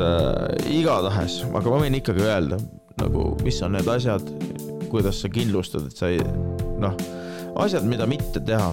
[0.00, 2.58] et äh, igatahes, aga ma võin ikkagi öelda
[3.00, 4.24] nagu, mis on need asjad,
[4.92, 6.20] kuidas sa kindlustad, et sa ei,
[6.80, 6.96] noh,
[7.60, 8.72] asjad, mida mitte teha.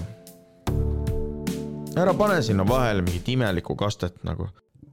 [1.98, 4.48] ära pane sinna vahele mingit imelikku kastet nagu.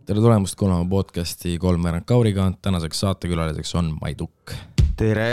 [0.06, 4.56] tere tulemast kuulama podcasti Kolmveerand Kauriga, tänaseks saatekülaliseks on Maiduk.
[4.98, 5.32] tere.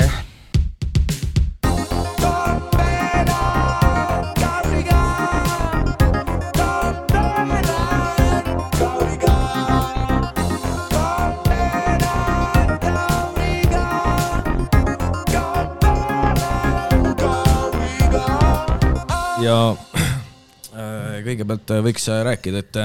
[19.53, 19.77] Ja
[20.81, 22.79] äh, kõigepealt äh, võiks äh, rääkida, et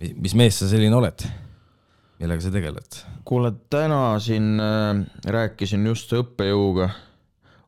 [0.00, 1.24] mi- mis mees sa selline oled,
[2.22, 3.00] millega sa tegeled?
[3.28, 4.60] kuule, täna siin
[5.36, 6.88] rääkisin just õppejõuga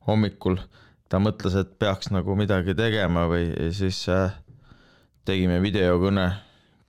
[0.09, 0.57] hommikul.
[1.09, 4.01] ta mõtles, et peaks nagu midagi tegema või siis
[5.25, 6.25] tegime videokõne,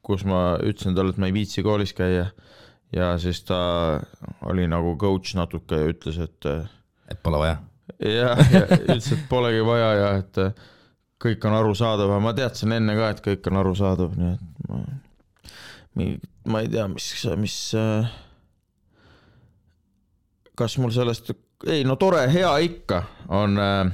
[0.05, 2.29] kus ma ütlesin talle, et ma ei viitsi koolis käia.
[2.95, 3.59] ja siis ta
[4.47, 6.47] oli nagu coach natuke ja ütles, et
[7.11, 7.59] et pole vaja.
[8.21, 10.41] jah, ja ütles, et polegi vaja ja et
[11.21, 15.49] kõik on arusaadav, ma teadsin enne ka, et kõik on arusaadav, nii et
[15.95, 16.09] ma,
[16.51, 17.07] ma ei tea, mis,
[17.39, 17.57] mis.
[20.55, 21.31] kas mul sellest,
[21.71, 23.01] ei no tore, hea ikka
[23.35, 23.91] on äh,,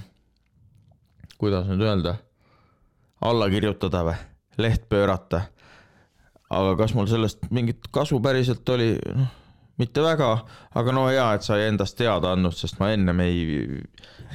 [1.41, 2.15] kuidas nüüd öelda,
[3.25, 4.17] alla kirjutada või,
[4.61, 5.45] leht pöörata.
[6.49, 9.29] aga kas mul sellest mingit kasu päriselt oli, noh,
[9.81, 10.33] mitte väga,
[10.75, 13.79] aga no hea, et sai endast teada andnud, sest ma ennem ei,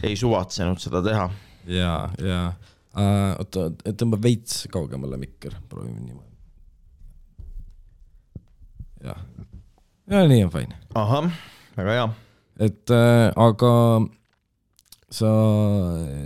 [0.03, 1.29] ei suvatsenud seda teha.
[1.67, 6.33] ja, ja äh, oota, tõmba veits kaugemale mikker, proovime niimoodi.
[9.05, 9.21] jah,
[10.11, 10.79] ja nii on fine.
[10.97, 11.29] ahah,
[11.77, 12.07] väga hea.
[12.69, 13.73] et äh, aga
[15.13, 15.31] sa,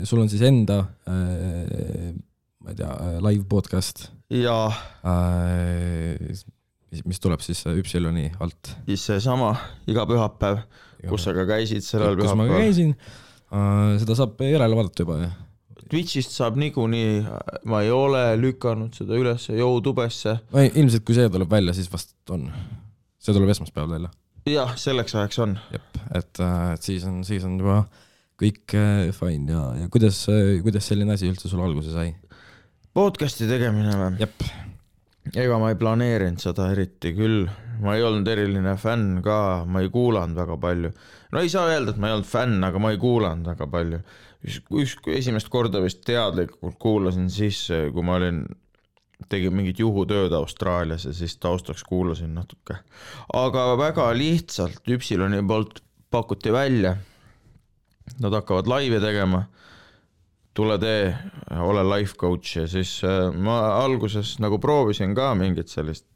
[0.08, 2.14] sul on siis enda äh,,
[2.60, 2.94] ma ei tea,
[3.26, 4.56] live podcast ja
[5.02, 6.40] äh,,
[7.02, 8.76] mis, tuleb siis Üpsiloni alt.
[8.86, 9.52] siis seesama
[9.90, 10.64] iga pühapäev,
[11.10, 12.66] kus sa ka käisid sellel kus ma ka pühapäeval.
[12.66, 12.94] käisin
[13.50, 15.38] äh,, seda saab järele vaadata juba, jah.
[15.90, 17.24] Twitch'ist saab niikuinii,
[17.66, 20.36] ma ei ole lükanud seda ülesse Youtubesse.
[20.54, 22.46] ilmselt kui see tuleb välja, siis vast on.
[23.18, 24.12] see tuleb esmaspäeval välja.
[24.46, 25.58] jah, selleks ajaks on.
[25.74, 26.42] jep, et,
[26.74, 27.82] et siis on, siis on juba
[28.40, 30.22] kõik äh, fine ja, ja kuidas,
[30.64, 32.14] kuidas selline asi üldse sul alguse sai?
[32.96, 34.22] podcast'i tegemine või?
[34.22, 34.46] jep,
[35.34, 37.44] ega ma ei planeerinud seda eriti küll,
[37.84, 40.90] ma ei olnud eriline fänn ka, ma ei kuulanud väga palju.
[41.32, 44.02] no ei saa öelda, et ma ei olnud fänn, aga ma ei kuulanud väga palju.
[44.44, 48.42] üks, üks esimest korda vist teadlikult kuulasin siis, kui ma olin,
[49.28, 52.80] tegin mingit juhutööd Austraalias ja siis taustaks kuulasin natuke.
[53.36, 56.96] aga väga lihtsalt Üpsiloni poolt pakuti välja.
[58.20, 59.44] Nad hakkavad laive tegema
[60.54, 61.10] tule tee,
[61.62, 66.06] ole life coach ja siis äh, ma alguses nagu proovisin ka mingit sellist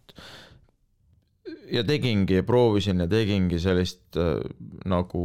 [1.71, 4.43] ja tegingi, proovisin ja tegingi sellist äh,
[4.91, 5.25] nagu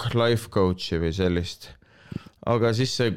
[0.00, 1.68] mock life coach'i või sellist.
[2.48, 3.12] aga siis see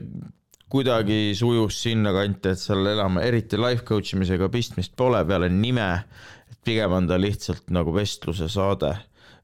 [0.74, 6.04] kuidagi sujus sinnakanti, et seal elama, eriti life coach imisega pistmist pole peale nime.
[6.52, 8.92] et pigem on ta lihtsalt nagu vestluse saade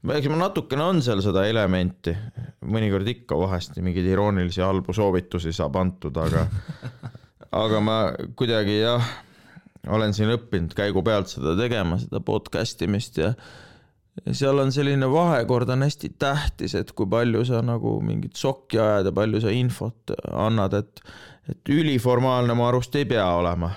[0.00, 2.12] eks ma natukene on seal seda elementi,
[2.64, 6.46] mõnikord ikka vahest mingeid iroonilisi halbu soovitusi saab antud, aga,
[7.52, 7.98] aga ma
[8.36, 9.10] kuidagi jah,
[9.88, 13.32] olen siin õppinud käigu pealt seda tegema, seda podcast imist ja
[14.32, 19.10] seal on selline vahekord on hästi tähtis, et kui palju sa nagu mingit sokki ajad
[19.10, 21.02] ja palju sa infot annad, et,
[21.50, 23.72] et üliformaalne mu arust ei pea olema.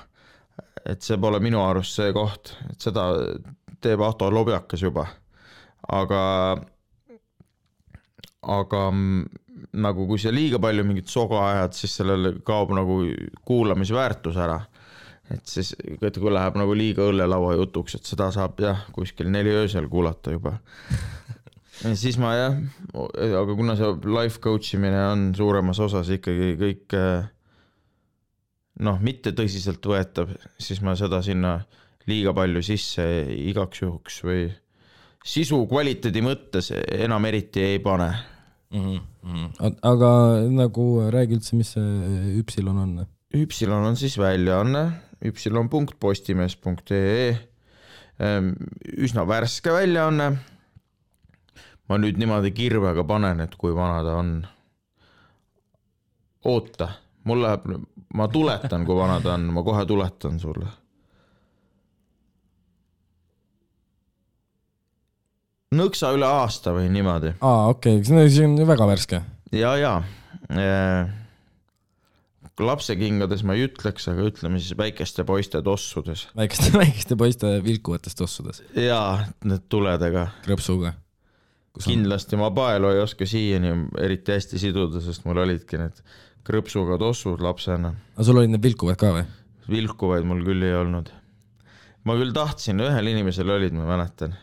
[0.86, 3.06] et see pole minu arust see koht, et seda
[3.82, 5.06] teeb Ahto Lobjakas juba
[5.90, 6.22] aga,
[8.42, 8.84] aga
[9.74, 13.02] nagu kui sa liiga palju mingit soga ajad, siis sellel kaob nagu
[13.48, 14.62] kuulamisväärtus ära.
[15.34, 19.54] Et siis, et kui läheb nagu liiga õllelaua jutuks, et seda saab jah, kuskil neli
[19.64, 20.58] öösel kuulata juba.
[21.84, 22.58] ja siis ma jah,
[23.42, 27.30] aga kuna see life coach imine on suuremas osas ikkagi kõik eh,
[28.86, 31.60] noh, mitte tõsiseltvõetav, siis ma seda sinna
[32.10, 33.06] liiga palju sisse
[33.48, 34.46] igaks juhuks või
[35.24, 38.12] sisu kvaliteedi mõttes enam eriti ei pane.
[38.74, 39.00] mm.
[39.24, 39.76] -hmm.
[39.82, 40.12] aga
[40.52, 43.06] nagu räägi üldse, mis see Üpsilon on?
[43.34, 44.84] Üpsilon on siis väljaanne,
[45.24, 47.38] üpsilon.postimees.ee,
[48.98, 50.38] üsna värske väljaanne.
[51.90, 54.48] ma nüüd niimoodi kirvega panen, et kui vana ta on.
[56.44, 56.90] oota,
[57.24, 57.62] mul läheb,
[58.14, 60.68] ma tuletan, kui vana ta on, ma kohe tuletan sulle.
[65.74, 69.22] nõksa üle aasta või niimoodi aa, okei okay., see on väga värske.
[69.52, 70.04] ja, ja.
[72.62, 76.28] Lapsekingades ma ei ütleks, aga ütleme siis väikeste poiste tossudes.
[76.38, 80.28] väikeste, väikeste poiste vilkuvates tossudes, jaa, need tuledega.
[80.46, 80.94] krõpsuga.
[81.74, 86.04] kus on, kindlasti ma paelu ei oska siiani eriti hästi siduda, sest mul olidki need
[86.46, 87.96] krõpsuga tossud lapsena.
[88.14, 89.28] aga sul olid need vilkuvad ka või?
[89.70, 91.10] vilkuvaid mul küll ei olnud.
[92.06, 94.38] ma küll tahtsin, ühel inimesel olid, ma mäletan.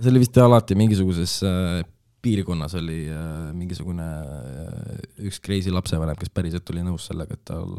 [0.00, 1.84] see oli vist alati mingisuguses äh,
[2.26, 7.76] piirkonnas oli äh, mingisugune äh, üks crazy lapsevanem, kes päriselt oli nõus sellega, et tal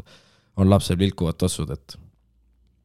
[0.58, 1.98] on lapsel vilkuvad tossud, et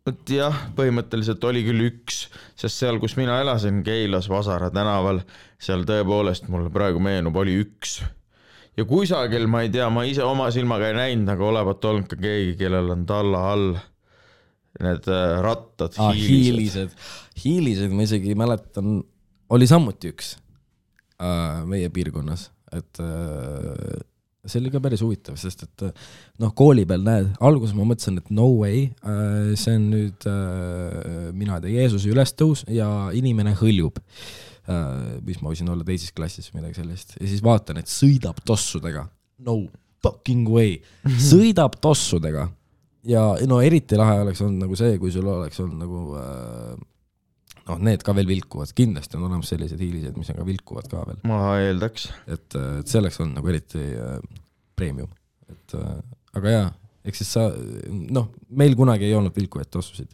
[0.03, 2.25] vot jah, põhimõtteliselt oli küll üks,
[2.59, 5.23] sest seal, kus mina elasin, Keilas Vasara tänaval,
[5.61, 8.01] seal tõepoolest mulle praegu meenub, oli üks.
[8.77, 12.19] ja kusagil, ma ei tea, ma ise oma silmaga ei näinud, aga olevat olnud ka
[12.19, 13.73] keegi, kellel on talla all
[14.83, 16.95] need äh, rattad ah,, hiilised,
[17.43, 19.03] hiilised ma isegi mäletan,
[19.53, 20.33] oli samuti üks
[21.69, 24.01] meie piirkonnas, et äh,
[24.43, 26.07] see oli ka päris huvitav, sest et äh,
[26.43, 31.29] noh, kooli peal näed, alguses ma mõtlesin, et no way äh,, see on nüüd äh,
[31.35, 35.21] mina ei tea, Jeesuse ülestõus ja inimene hõljub äh,.
[35.23, 37.15] mis ma võisin olla teises klassis või midagi sellist.
[37.21, 39.07] Ja siis vaatan, et sõidab tossudega,
[39.47, 39.61] no
[40.03, 40.77] fucking way,
[41.31, 42.49] sõidab tossudega.
[43.07, 46.75] Ja no eriti lahe oleks olnud nagu see, kui sul oleks olnud nagu äh,
[47.69, 51.03] noh, need ka veel vilkuvad, kindlasti on olemas sellised hiilised, mis on ka vilkuvad ka
[51.09, 52.09] veel, ma eeldaks.
[52.27, 52.47] et,
[52.81, 54.17] et see oleks olnud nagu eriti äh,
[54.77, 55.11] premium,
[55.51, 55.95] et äh,
[56.39, 56.67] aga jaa,
[57.07, 57.47] eks siis sa
[57.87, 60.11] noh, meil kunagi ei olnud vilkuvaid tossusid,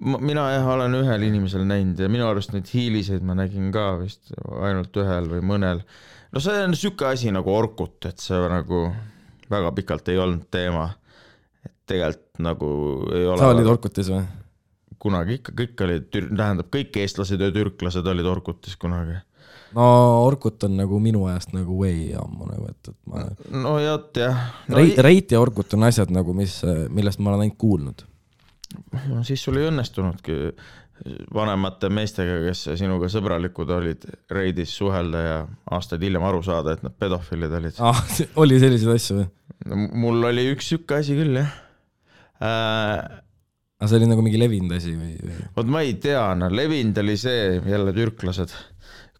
[0.00, 4.32] mina jah olen ühel inimesel näinud ja minu arust neid hiiliseid ma nägin ka vist
[4.60, 5.80] ainult ühel või mõnel.
[6.32, 8.88] no see on sihuke asi nagu orkut, et see nagu
[9.50, 10.90] väga pikalt ei olnud teema.
[11.64, 12.68] et tegelikult nagu
[13.14, 13.40] ei ole.
[13.40, 14.24] sa olid Orkutis või?
[15.00, 19.18] Kunagi ikka, kõik olid, tähendab kõik eestlased ja türklased olid Orkutis kunagi.
[19.76, 19.86] no
[20.26, 23.24] Orkut on nagu minu ajast nagu way ammu nagu, et, et ma
[23.64, 24.78] no jot jah no.
[24.78, 26.60] Reit, Reit ja Orkut on asjad nagu, mis,
[26.90, 28.06] millest ma olen ainult kuulnud.
[29.08, 30.40] no siis sul ei õnnestunudki
[31.34, 35.38] vanemate meestega, kes sinuga sõbralikud olid, reidis suhelda ja
[35.72, 37.80] aastaid hiljem aru saada, et nad pedofiilid olid.
[37.84, 38.02] ah,
[38.42, 39.28] oli selliseid asju või?
[40.04, 41.50] mul oli üks sihuke asi küll jah
[42.40, 43.20] äh,.
[43.80, 45.14] Aga see oli nagu mingi levinud asi või,
[45.56, 48.52] vot ma ei tea, no levinud oli see, jälle türklased,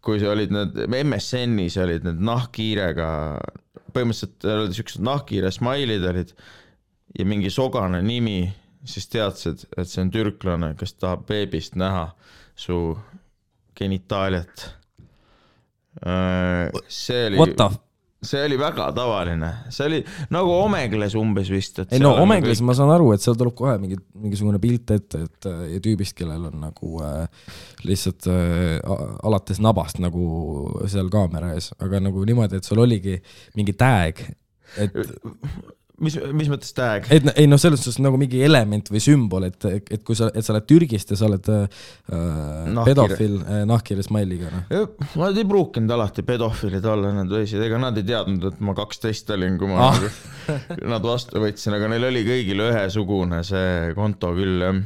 [0.05, 3.07] kui see olid need MSN-is olid need nahkhiirega,
[3.91, 6.35] põhimõtteliselt olid siuksed nahkhiire smailid olid
[7.17, 8.43] ja mingi sogane nimi,
[8.85, 12.11] siis teadsid, et see on türklane, kes tahab beebist näha
[12.57, 12.77] su
[13.77, 14.67] genitaaliat.
[16.87, 17.67] see oli What the,
[18.21, 19.99] see oli väga tavaline, see oli
[20.33, 23.55] nagu Omegles umbes vist, et ei no Omegles nagu- ma saan aru, et seal tuleb
[23.57, 27.25] kohe mingi, mingisugune pilt ette, et äh, ja tüübist, kellel on nagu äh,
[27.87, 28.77] lihtsalt äh,
[29.25, 30.27] alates nabast nagu
[30.91, 33.17] seal kaamera ees, aga nagu niimoodi, et sul oligi
[33.57, 34.21] mingi tag,
[34.77, 35.01] et,
[36.03, 37.07] mis, mis mõttes tag?
[37.13, 40.45] et ei noh, selles suhtes nagu mingi element või sümbol, et, et kui sa, et
[40.45, 42.85] sa oled Türgist ja sa oled äh, Nahkhiire.
[42.89, 44.95] pedofiil äh, nahkhiire smile'iga, noh.
[45.21, 49.29] Nad ei pruukinud alati pedofiilid olla, need võisid, ega nad ei teadnud, et ma kaksteist
[49.37, 49.97] olin, kui ma Ah.
[49.97, 50.73] ah.
[50.93, 54.81] nad vastu võtsin, aga neil oli kõigil ühesugune see konto küll jah.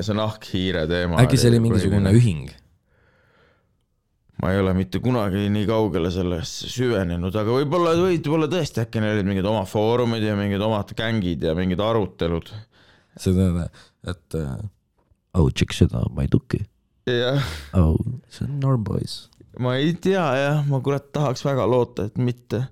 [0.00, 1.20] see nahkhiire teema.
[1.24, 2.48] äkki see oli mingisugune ühing?
[4.42, 9.16] Ma ei ole mitte kunagi nii kaugele sellest süvenenud, aga võib-olla, võib-olla tõesti äkki neil
[9.16, 12.50] olid mingid oma foorumid ja mingid omad gängid ja mingid arutelud.
[13.20, 13.68] seda,
[14.04, 14.58] et äh,
[15.40, 16.60] oh, tšekk seda, ma ei tuki.
[17.08, 17.40] jah,
[17.78, 17.96] oh,
[18.28, 19.26] see on norm boys.
[19.62, 22.66] ma ei tea jah, ma kurat tahaks väga loota, et mitte.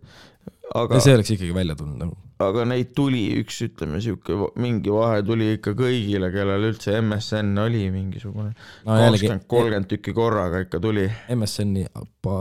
[0.75, 2.19] aga see oleks ikkagi välja tulnud nagu.
[2.43, 7.87] Aga neid tuli üks, ütleme sihuke mingi vahe tuli ikka kõigile, kellel üldse MSN oli
[7.95, 11.07] mingisugune no kakskümmend, kolmkümmend tükki korraga ikka tuli.
[11.35, 11.87] MSN-i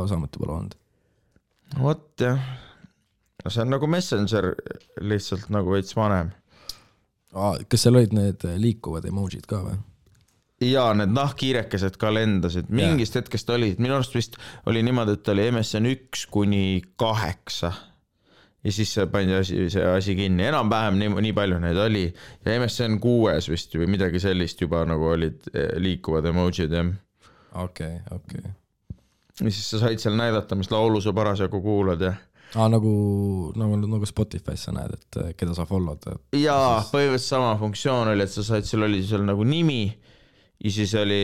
[0.09, 0.77] samuti pole olnud.
[1.79, 2.41] vot jah,
[3.43, 4.53] no see on nagu Messenger,
[5.01, 6.33] lihtsalt nagu veits vanem.
[7.33, 9.81] kas seal olid need liikuvad emotsid ka või?
[10.63, 14.38] ja need nahkhiirekesed ka lendasid, mingist hetkest olid, minu arust vist
[14.69, 17.73] oli niimoodi, et oli MSN üks kuni kaheksa.
[18.63, 23.00] Ja siis pandi asi, see asi kinni, enam-vähem nii, nii palju neid oli ja MSN
[23.03, 26.91] kuues vist või midagi sellist juba nagu olid eh, liikuvad emotsid jah.
[27.63, 28.46] okei, okei.
[29.41, 32.13] ja siis sa said seal näidata, mis laulu sa parasjagu kuulad ja,
[32.55, 32.93] aa, nagu,
[33.60, 36.08] nagu, nagu Spotify's sa näed, et äh, keda sa follow'd.
[36.39, 39.86] ja põhimõtteliselt sama funktsioon oli, et sa said, seal oli seal nagu nimi
[40.63, 41.24] ja siis oli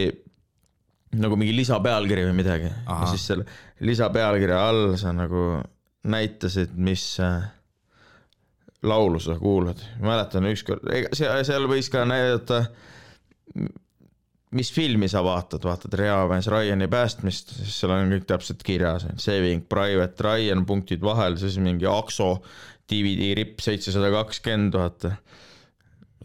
[1.19, 3.47] nagu mingi lisapealkiri või midagi ja siis selle
[3.81, 5.61] lisapealkirja all sa nagu
[6.03, 7.43] näitasid, mis äh,
[8.83, 9.81] laulu sa kuulad.
[9.99, 12.63] mäletan ükskord, seal, seal võis ka näidata,
[14.55, 19.67] mis filmi sa vaatad, vaatad reamees Ryan'i päästmist, siis seal on kõik täpselt kirjas, Saving
[19.69, 22.37] Private Ryan punktid vahel, siis mingi Akso
[22.89, 25.13] DVD ripp seitsesada kakskümmend, vaata.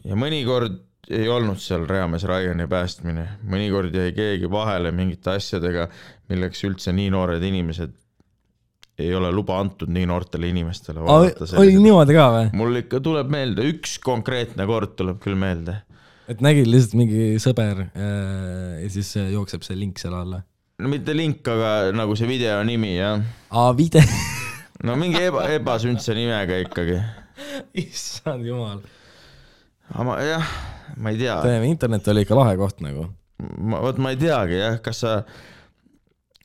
[0.04, 0.78] ja mõnikord
[1.10, 5.90] ei olnud seal reamees Ryan'i päästmine, mõnikord jäi keegi vahele mingite asjadega,
[6.30, 7.92] milleks üldse nii noored inimesed
[8.98, 11.02] ei ole luba antud nii noortele inimestele.
[11.02, 12.46] oli niimoodi ka või?
[12.58, 15.80] mul ikka tuleb meelde, üks konkreetne kord tuleb küll meelde.
[16.30, 20.42] et nägid lihtsalt mingi sõber äh, ja siis äh, jookseb see link selle alla?
[20.78, 23.22] no mitte link, aga nagu see video nimi jah.
[23.50, 24.04] aa, video,
[24.86, 27.00] no mingi eba, ebasündse nimega ikkagi.
[27.82, 28.84] issand jumal.
[29.90, 30.54] aga ma jah,
[30.96, 33.08] ma ei tea, internet oli ikka lahe koht nagu.
[33.58, 35.18] ma vot ma ei teagi jah, kas sa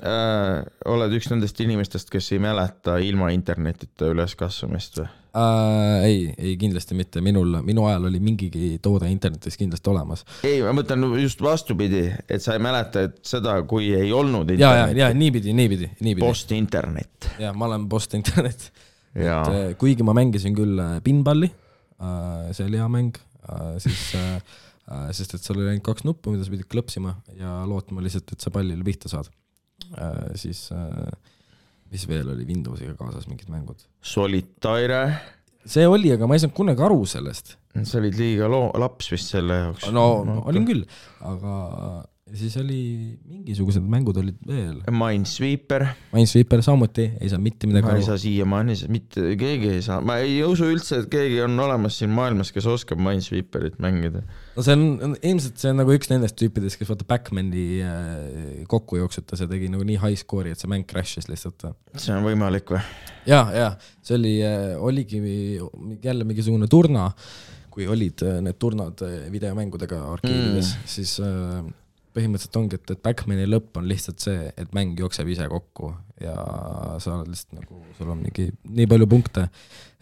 [0.04, 5.08] äh, oled üks nendest inimestest, kes ei mäleta ilma internetita üleskasvamist või?
[5.40, 10.26] Äh, ei, ei kindlasti mitte, minul, minu ajal oli mingigi toode internetis kindlasti olemas.
[10.48, 14.74] ei, ma mõtlen just vastupidi, et sa ei mäleta, et seda, kui ei olnud ja,
[14.82, 16.26] ja, ja niipidi, niipidi, niipidi.
[16.26, 18.72] post-internet ja ma olen post-internet.
[19.20, 21.52] et äh, kuigi ma mängisin küll äh, pinballi,
[22.56, 23.18] see oli hea mäng,
[23.84, 24.40] siis äh,
[24.90, 28.34] äh, sest et seal oli ainult kaks nuppu, mida sa pidid klõpsima ja lootma lihtsalt,
[28.34, 29.30] et sa pallile pihta saad.
[30.40, 31.10] Siis äh,
[31.94, 33.82] mis veel oli Windowsiga kaasas mingid mängud?
[34.02, 35.02] Solitaire,
[35.66, 37.56] see oli, aga ma ei saanud kunagi aru sellest.
[37.84, 39.90] sa olid liiga loo-, laps vist selle jaoks.
[39.96, 40.06] no
[40.50, 40.86] olin küll,
[41.26, 41.56] aga
[42.38, 42.80] siis oli
[43.30, 44.78] mingisugused mängud olid veel.
[44.94, 48.08] Minesweeper, Minesweeper samuti, ei saa mitte midagi ma ei aru.
[48.08, 52.14] saa siiamaani, mitte keegi ei saa, ma ei usu üldse, et keegi on olemas siin
[52.16, 54.24] maailmas, kes oskab Minesweeperit mängida.
[54.56, 59.02] no see on, ilmselt see on nagu üks nendest tüüpidest, kes vaata Backmani äh, kokku
[59.02, 61.70] jooksutas ja tegi nagu nii high score'i, et see mäng crash'is lihtsalt.
[61.96, 62.84] see on võimalik või?
[63.30, 63.70] ja, ja
[64.02, 64.36] see oli,
[64.80, 65.22] oligi
[66.04, 67.10] jälle mingisugune turna,
[67.80, 71.62] kui olid äh, need turnad äh, videomängudega arkeedides mm., siis äh,
[72.20, 76.36] põhimõtteliselt ongi, et, et Backmani lõpp on lihtsalt see, et mäng jookseb ise kokku ja
[77.00, 79.48] sa oled lihtsalt nagu, sul on mingi nii palju punkte,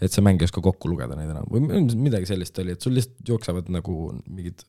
[0.02, 2.98] et see mäng ei oska kokku lugeda neid enam või midagi sellist oli, et sul
[2.98, 4.66] lihtsalt jooksevad nagu mingid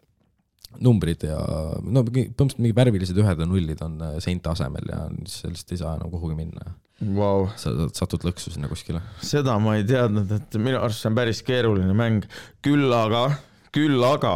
[0.85, 1.39] numbrid ja
[1.81, 5.95] no põhimõtteliselt mingi värvilised ühed ja nullid on äh, seinte asemel ja lihtsalt ei saa
[5.97, 6.75] enam kuhugi minna.
[6.99, 9.01] Sa sa satud lõksu sinna kuskile.
[9.23, 12.27] seda ma ei teadnud, et minu arust see on päris keeruline mäng,
[12.65, 13.29] küll aga,
[13.75, 14.35] küll aga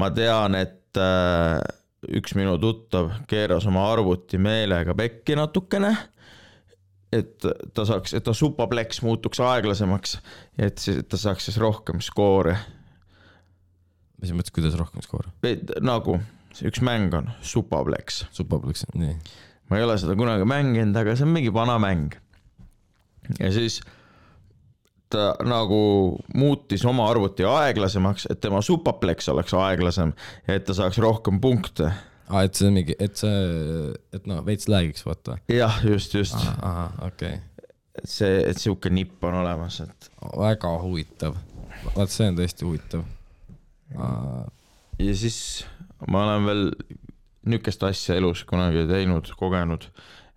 [0.00, 1.60] ma tean, et äh,
[2.08, 5.92] üks minu tuttav keeras oma arvuti meelega pekki natukene,
[7.12, 10.16] et ta saaks, et ta supapleks muutuks aeglasemaks,
[10.58, 12.56] et siis, et ta saaks siis rohkem skoore.
[14.22, 15.30] mis mõttes, kuidas rohkem skoor?
[15.80, 16.18] nagu,
[16.64, 19.14] üks mäng on Supaplex, supaplex, nii.
[19.70, 22.16] ma ei ole seda kunagi mänginud, aga see on mingi vana mäng.
[23.38, 23.80] ja siis
[25.10, 25.80] ta nagu
[26.38, 30.14] muutis oma arvuti aeglasemaks, et tema Supaplex oleks aeglasem
[30.46, 31.90] ja et ta saaks rohkem punkte.
[32.30, 33.44] aa, et see on mingi, et see,
[34.14, 35.40] et noh, veits lag'iks, vaata.
[35.50, 37.38] jah, just, just, ahah, okei
[38.00, 40.38] et see, et sihuke nipp on olemas, et okay..
[40.40, 41.36] väga huvitav.
[41.96, 43.04] vaat see on tõesti huvitav.
[45.00, 45.40] ja siis
[46.08, 46.64] ma olen veel
[47.50, 49.88] niisugust asja elus kunagi teinud, kogenud,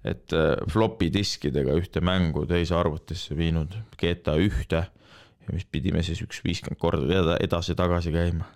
[0.03, 4.85] et äh, floppy diskidega ühte mängu teise arvutisse viinud, GTA ühte,
[5.51, 8.47] mis pidime siis üks viiskümmend korda eda- edasi-tagasi käima.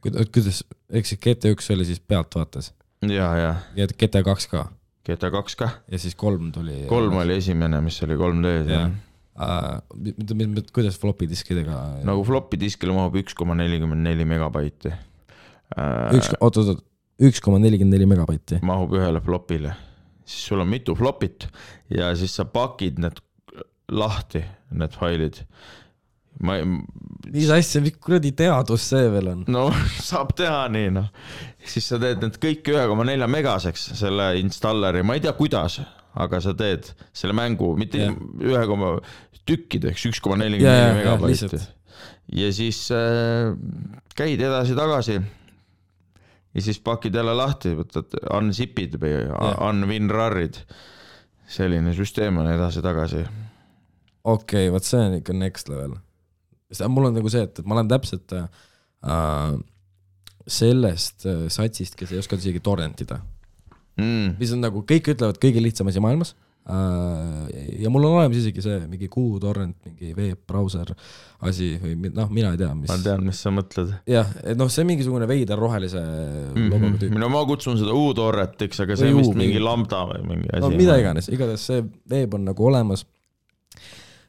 [0.00, 2.72] kuidas, eks see GT1 oli siis pealtvaates
[3.06, 4.66] ja, ja ja GT2 ka
[5.02, 6.84] GTA kaks ka, ja siis kolm tuli.
[6.90, 8.90] kolm oli esimene, mis oli 3D-s jah
[9.36, 9.80] jah.
[9.82, 10.62] uh,.
[10.72, 11.78] kuidas floppy diskidega?
[12.06, 14.92] nagu floppy diskile mahub üks koma nelikümmend neli megabaiti.
[16.12, 16.84] üks, oot, oot, oot,
[17.22, 18.60] üks koma nelikümmend neli megabaiti.
[18.62, 19.74] mahub ühele flopile,
[20.24, 21.48] siis sul on mitu flopit
[21.92, 23.20] ja siis sa pakid need
[23.92, 24.42] lahti,
[24.78, 25.42] need failid.
[26.42, 26.64] ma ei,
[27.28, 29.42] mis asja, mis kuradi teadus see veel on?
[29.52, 29.66] no
[30.10, 31.10] saab teha nii noh,
[31.74, 35.80] siis sa teed need kõik ühe koma nelja megaseks, selle installeri, ma ei tea, kuidas,
[36.22, 38.08] aga sa teed selle mängu mitte
[38.40, 38.96] ühe koma
[39.48, 41.62] tükkideks, üks koma nelikümmend megabaiti.
[42.38, 43.52] ja siis äh,
[44.16, 45.20] käid edasi-tagasi
[46.54, 49.26] ja siis pakid jälle lahti, võtad unzip'id või
[49.68, 50.62] unwinrar'id.
[51.52, 53.26] selline süsteem on edasi-tagasi.
[54.24, 55.96] okei okay,, vot see on ikka next level.
[56.88, 58.48] mul on nagu see, et, et ma olen täpselt äh,
[60.46, 63.20] sellest äh, satsist, kes ei oska isegi torrentida,
[64.00, 64.38] Mm.
[64.40, 66.32] mis on nagu kõik ütlevad kõige lihtsam asi maailmas.
[66.62, 70.92] Ja mul on olemas isegi see mingi Q-torrent, mingi veebbrauser
[71.42, 72.98] asi või noh, mina ei tea, mis ma.
[73.02, 76.68] tean, mis sa mõtled jah, et noh, see mingisugune veider rohelise mm mm.
[76.70, 77.00] logoga -hmm.
[77.00, 80.62] tüüp, no ma kutsun seda U-torretiks, aga see on vist mingi lambda või mingi asi.
[80.62, 81.82] no mida iganes, igatahes see
[82.14, 83.04] veeb on nagu olemas.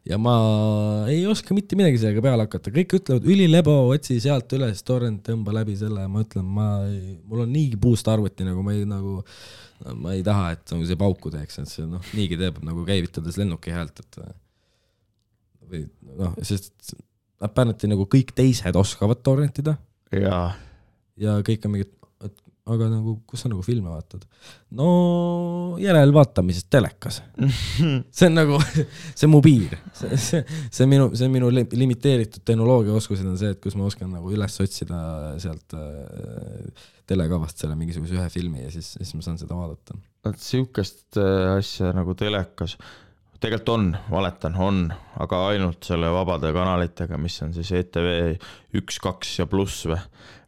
[0.09, 0.35] ja ma
[1.07, 5.53] ei oska mitte midagi sellega peale hakata, kõik ütlevad ülilebo, otsi sealt üles torrent, tõmba
[5.61, 6.71] läbi selle, ma ütlen, ma
[7.29, 9.21] mul on niigi puust arvuti nagu ma ei nagu,
[9.99, 13.39] ma ei taha, et nagu see pauku teeks, et see noh, niigi teeb nagu käivitades
[13.41, 14.19] lennuki häält, et
[15.71, 15.85] või
[16.19, 16.95] noh, sest
[17.43, 19.77] apparently nagu kõik teised oskavad torrentida.
[20.13, 21.91] Ja kõik on mingid,
[22.63, 24.23] aga nagu kus sa nagu filme vaatad?
[24.77, 27.19] no järelvaatamises telekas.
[28.15, 28.59] see on nagu,
[29.11, 33.27] see on mu piir, see, see, see on minu, see on minu li- limiteeritud tehnoloogiaoskused
[33.27, 35.01] on see, et kus ma oskan nagu üles otsida
[35.43, 39.99] sealt äh, telekavast selle mingisuguse ühe filmi ja siis, siis ma saan seda vaadata.
[40.23, 42.77] vot siukest äh, asja nagu telekas,
[43.43, 44.83] tegelikult on, valetan, on,
[45.19, 48.07] aga ainult selle vabade kanalitega, mis on siis ETV
[48.79, 49.99] üks, kaks ja pluss või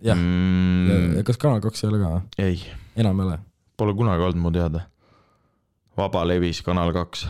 [0.06, 1.24] jah mm,?
[1.28, 2.12] kas Kanal kaks ei ole ka?
[2.42, 2.60] ei,
[3.00, 3.40] enam ei ole?
[3.76, 4.86] pole kunagi olnud mu teada.
[5.98, 7.26] vabalevis Kanal kaks,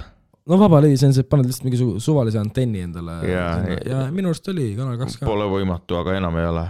[0.45, 3.79] no vabalevi, see on see, paned lihtsalt mingi su- suvalise antenni endale Jaa, sinna.
[3.89, 5.29] ja minu arust oli Kanal kaks ka.
[5.29, 6.65] pole võimatu, aga enam ei ole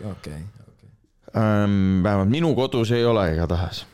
[0.00, 0.92] okei okay,, okei.
[1.36, 2.02] ähm,.
[2.06, 3.84] vähemalt minu kodus ei ole igatahes.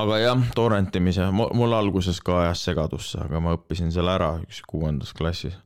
[0.00, 5.14] Aga jah, torrentimise, mul alguses ka ajas segadusse, aga ma õppisin selle ära üks kuuendas
[5.16, 5.58] klassis.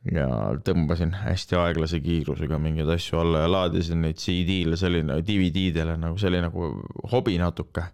[0.00, 0.26] ja
[0.64, 6.30] tõmbasin hästi aeglase kiirusega mingeid asju alla ja laadisin neid CD-le, selline DVD-dele nagu, see
[6.30, 6.70] oli nagu
[7.12, 7.84] hobi natuke.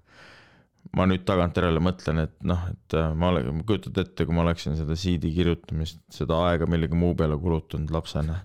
[0.97, 4.77] ma nüüd tagantjärele mõtlen, et noh, et äh, ma olen, kujutad ette, kui ma oleksin
[4.79, 8.39] seda CD kirjutamist, seda aega millegi muu peale kulutanud lapsena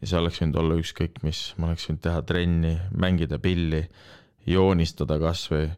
[0.00, 3.82] ja see oleks võinud olla ükskõik mis, ma oleks võinud teha trenni, mängida pilli,
[4.46, 5.70] joonistada kasvõi,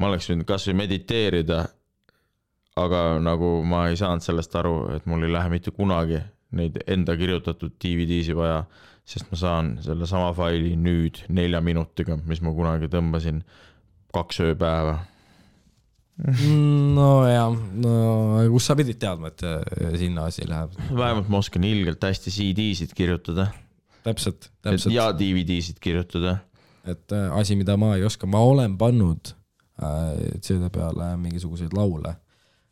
[0.00, 1.66] ma oleks võinud kasvõi mediteerida.
[2.80, 6.20] aga nagu ma ei saanud sellest aru, et mul ei lähe mitte kunagi
[6.56, 8.62] neid enda kirjutatud DVD-si vaja,
[9.04, 13.42] sest ma saan sellesama faili nüüd nelja minutiga, mis ma kunagi tõmbasin
[14.14, 15.00] kaks ööpäeva.
[16.96, 17.92] nojah, no
[18.52, 20.74] kus sa pidid teadma, et äh, sinna asi läheb?
[20.88, 23.50] vähemalt ma oskan ilgelt hästi CD-sid kirjutada
[24.04, 26.38] täpselt, täpselt, ja DVD-sid kirjutada.
[26.84, 29.34] et äh, asi, mida ma ei oska, ma olen pannud
[30.40, 32.12] CD peale mingisuguseid laule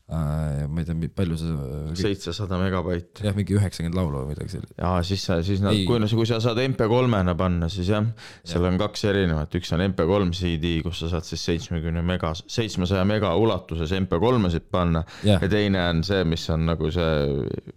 [0.08, 0.66] äh,.
[0.68, 1.54] ma ei tea, palju see,
[2.00, 3.26] seitsesada megabaiti.
[3.26, 4.74] jah, mingi üheksakümmend laulu või midagi sellist.
[4.78, 8.06] ja siis siis nad kui, kui sa saad MP3-na panna, siis jah,
[8.48, 13.04] seal on kaks erinevat, üks on MP3 CD, kus sa saad siis seitsmekümne mega, seitsmesaja
[13.08, 17.76] mega ulatuses MP3-sid panna jah ja, teine on see, mis on nagu see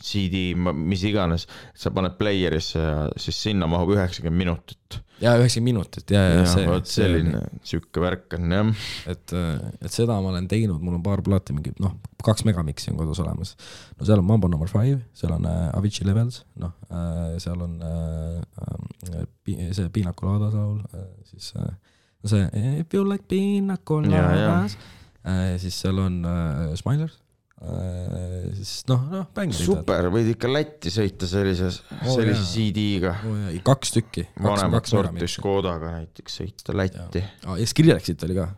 [0.00, 5.00] CD, mis iganes, sa paned player'isse ja siis sinna mahub üheksakümmend minutit.
[5.20, 8.70] ja üheksakümmend minutit ja, ja jah, see, vot selline, sihuke värk on jah.
[9.12, 9.34] et,
[9.80, 13.20] et seda ma olen teinud, mul on paar plaati, mingi noh, kaks megamiksi on kodus
[13.24, 13.54] olemas.
[13.98, 17.78] no seal on Mambo number five, seal on äh, Avicii Levels, noh äh,, seal on
[17.84, 18.40] äh,
[19.20, 21.72] äh, see Pina Colada laul äh,, siis äh,
[22.24, 22.46] see
[22.80, 24.76] If you like pina coladas
[25.24, 27.29] äh,, siis seal on äh, Smilers äh,,
[27.60, 29.66] siis noh, noh, bängerid.
[29.66, 32.46] super, võid ikka Lätti sõita sellises Oo, sellise.
[32.48, 33.12] CD-ga.
[33.28, 34.24] Oh, kaks tükki.
[34.40, 37.22] vanemat sorti Škodaga näiteks sõita Lätti.
[37.44, 37.58] ah,.
[37.60, 38.48] ja Skrillexit oli ka.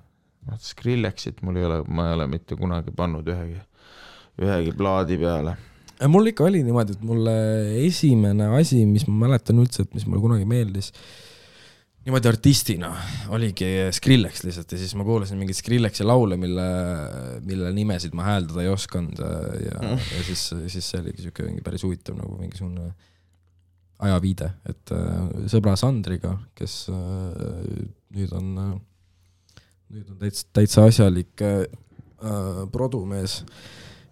[0.46, 3.58] vaata Skrillexit mul ei ole, ma ei ole mitte kunagi pannud ühegi,
[4.42, 5.56] ühegi plaadi peale.
[6.06, 7.34] mul ikka oli niimoodi, et mulle
[7.82, 10.92] esimene asi, mis ma mäletan üldse, et mis mulle kunagi meeldis,
[12.02, 12.90] niimoodi artistina
[13.34, 16.66] oligi Skrillex lihtsalt ja siis ma kuulasin mingeid Skrillexi laule, mille,
[17.46, 21.86] mille nimesid ma hääldada ei osanud ja, ja siis, siis see oligi siuke mingi päris
[21.86, 22.90] huvitav nagu mingisugune
[24.02, 27.84] ajaviide, et äh, sõbra Sandriga, kes äh,
[28.16, 28.48] nüüd on,
[29.92, 31.62] nüüd on täitsa, täitsa asjalik äh,
[32.18, 33.42] äh, produmees.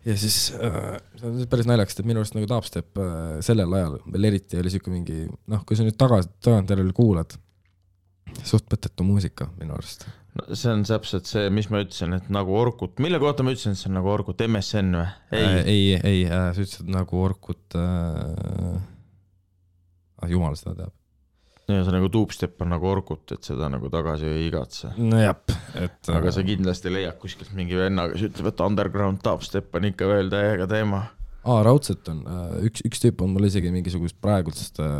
[0.06, 3.98] Ja siis äh, see on päris naljakas, et minu arust nagu dubstep äh, sellel ajal
[4.06, 7.34] veel eriti oli siuke mingi noh, kui sa nüüd tagasi, tagantjärele kuulad,
[8.46, 10.06] suht mõttetu muusika minu arust.
[10.38, 13.76] no see on täpselt see, mis ma ütlesin, et nagu Orkut, mille kohta ma ütlesin,
[13.76, 15.10] et see on nagu Orkut, MSN või?
[15.36, 18.80] ei, ei, ei, ei, sa ütlesid nagu Orkut äh...,
[20.20, 20.96] ah jumal seda teab.
[21.70, 24.94] ühesõnaga nagu Dubstep on nagu Orkut, et seda nagu tagasi ei igatse.
[24.98, 25.38] nojah,
[25.80, 30.10] et aga sa kindlasti leiad kuskilt mingi venna, kes ütleb, et underground dubstep on ikka
[30.10, 31.06] veel täiega teema.
[31.40, 32.20] aa, raudselt on,
[32.66, 34.90] üks, üks tüüp on mul isegi mingisugust praegust äh,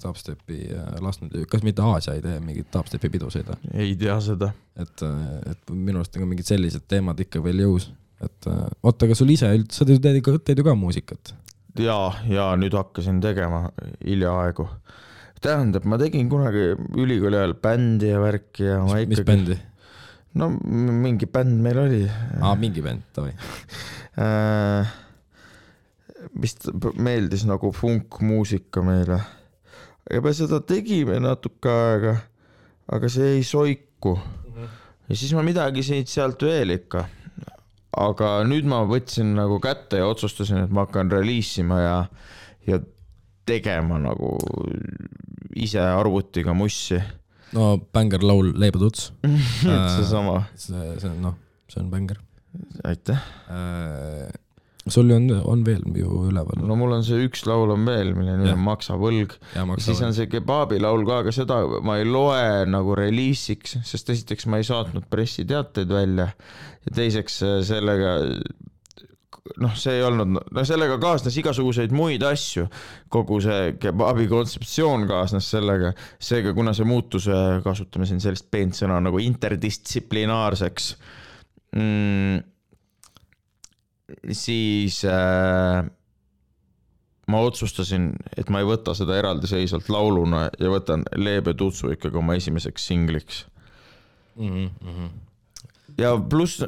[0.00, 3.72] dubstepi äh, lasknud, kas mitte Aasia ei tee mingeid dubstepi pidusid või?
[3.84, 4.52] ei tea seda.
[4.80, 5.04] et,
[5.50, 7.90] et minu arust on ka mingid sellised teemad ikka veel jõus,
[8.24, 11.34] et äh, oota, aga sul ise üldse, sa teed, ikka, teed ju ka muusikat?
[11.80, 11.98] ja,
[12.30, 13.66] ja nüüd hakkasin tegema
[14.00, 14.68] hiljaaegu.
[15.44, 19.60] tähendab, ma tegin kunagi ülikooli ajal bändi ja värki ja ma mis ikkagi, bändi?
[20.40, 20.50] no
[21.04, 23.36] mingi bänd meil oli aa, mingi bänd, davai.
[26.30, 26.40] äh,.
[26.40, 29.20] mis t- meeldis nagu funkmuusika meile.
[30.10, 32.16] ja me seda tegime natuke aega,
[32.92, 34.18] aga see ei soiku.
[35.08, 37.04] ja siis ma midagi siit-sealt veel ikka.
[37.96, 41.96] aga nüüd ma võtsin nagu kätte ja otsustasin, et ma hakkan reliisima ja,
[42.66, 42.78] ja
[43.46, 44.36] tegema nagu
[45.56, 47.00] ise arvutiga mussi.
[47.52, 49.10] no bängar laul Leiba tuts,
[49.96, 51.34] seesama, see, see on noh,
[51.68, 52.22] see on bängar.
[52.84, 53.18] aitäh.
[54.92, 56.62] Sul on, on veel ju üleval.
[56.66, 59.36] No mul on see üks laul on veel, mille nimi on Maksa võlg.
[59.82, 64.48] siis on see kebaabi laul ka, aga seda ma ei loe nagu reliisiks, sest esiteks
[64.50, 68.18] ma ei saatnud pressiteateid välja ja teiseks äh, sellega
[69.60, 72.66] noh, see ei olnud, no sellega kaasnes igasuguseid muid asju,
[73.12, 77.28] kogu see kebaabi kontseptsioon kaasnes sellega, seega kuna see muutus,
[77.64, 80.92] kasutame siin sellist peent sõna nagu interdistsiplinaarseks.
[81.76, 82.40] Mm,,
[84.32, 85.84] siis äh,
[87.30, 92.36] ma otsustasin, et ma ei võta seda eraldiseisvalt lauluna ja võtan Leebe tutsu ikkagi oma
[92.40, 93.46] esimeseks singliks.
[94.36, 94.68] mm.
[94.82, 95.08] -hmm.
[95.98, 96.64] ja pluss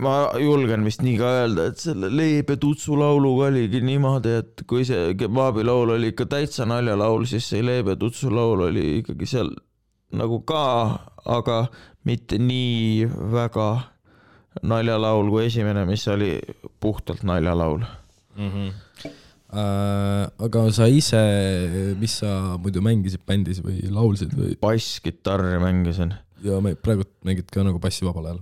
[0.00, 4.86] ma julgen vist nii ka öelda, et selle Leebe tutsu lauluga oligi niimoodi, et kui
[4.88, 9.52] see kebaabi laul oli ikka täitsa naljalaul, siis see Leebe tutsu laul oli ikkagi seal
[10.16, 10.64] nagu ka,
[11.24, 11.66] aga
[12.04, 13.91] mitte nii väga
[14.60, 16.36] naljalaul kui esimene, mis oli
[16.80, 17.84] puhtalt naljalaul.
[18.36, 18.68] Mm -hmm.
[19.52, 21.22] äh, aga sa ise,
[22.00, 24.56] mis sa muidu mängisid bändis või laulsid või?
[24.60, 26.14] basskitarri mängisin.
[26.42, 28.40] ja me praegu mängid ka nagu bassi vabal ajal?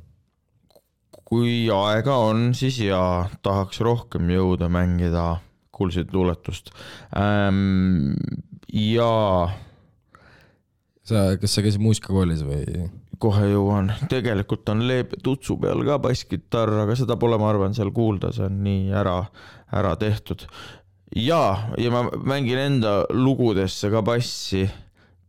[1.25, 6.71] kui aega on, siis jaa, tahaks rohkem jõuda mängida kuulsit luuletust
[7.17, 8.15] ähm,.
[8.73, 9.49] ja
[11.03, 12.91] sa, kas sa käisid muusikakoolis või?
[13.21, 17.93] Kohe jõuan, tegelikult on Leeb tutsu peal ka basskitarr, aga seda pole, ma arvan, seal
[17.95, 19.19] kuulda, see on nii ära,
[19.77, 20.47] ära tehtud.
[21.17, 21.43] ja,
[21.79, 24.65] ja ma mängin enda lugudesse ka bassi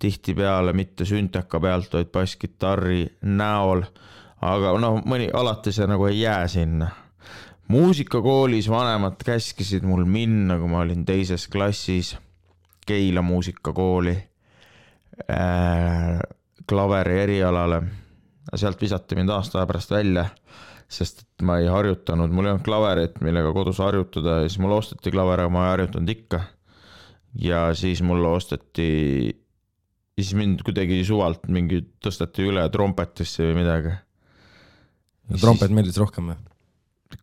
[0.01, 3.85] tihtipeale mitte sünteka pealt, vaid basskitarri näol.
[4.41, 6.89] aga noh, mõni, alati see nagu ei jää sinna.
[7.67, 12.17] muusikakoolis vanemad käskisid mul minna, kui ma olin teises klassis
[12.87, 14.15] Keila muusikakooli
[15.29, 16.19] äh,
[16.71, 17.81] klaveri erialale.
[18.55, 20.25] sealt visati mind aasta aja pärast välja,
[20.91, 24.79] sest et ma ei harjutanud, mul ei olnud klaverit, millega kodus harjutada ja siis mulle
[24.81, 26.41] osteti klaver, aga ma ei harjutanud ikka.
[27.41, 28.89] ja siis mulle osteti,
[30.19, 33.93] siis mind kuidagi suvalt mingi tõsteti üle trompetisse või midagi.
[35.39, 36.39] trompet meeldis rohkem või?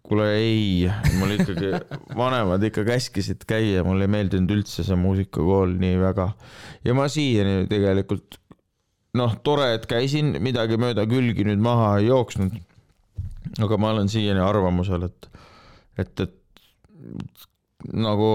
[0.04, 1.72] kuule ei, mul ikkagi
[2.20, 6.30] vanemad ikka käskisid käia, mulle ei meeldinud üldse see muusikakool nii väga
[6.84, 8.38] ja ma siiani tegelikult
[9.18, 12.58] noh, tore, et käisin, midagi mööda külgi nüüd maha ei jooksnud.
[13.64, 15.28] aga ma olen siiani arvamusel, et,
[15.98, 17.46] et, et
[17.94, 18.28] nagu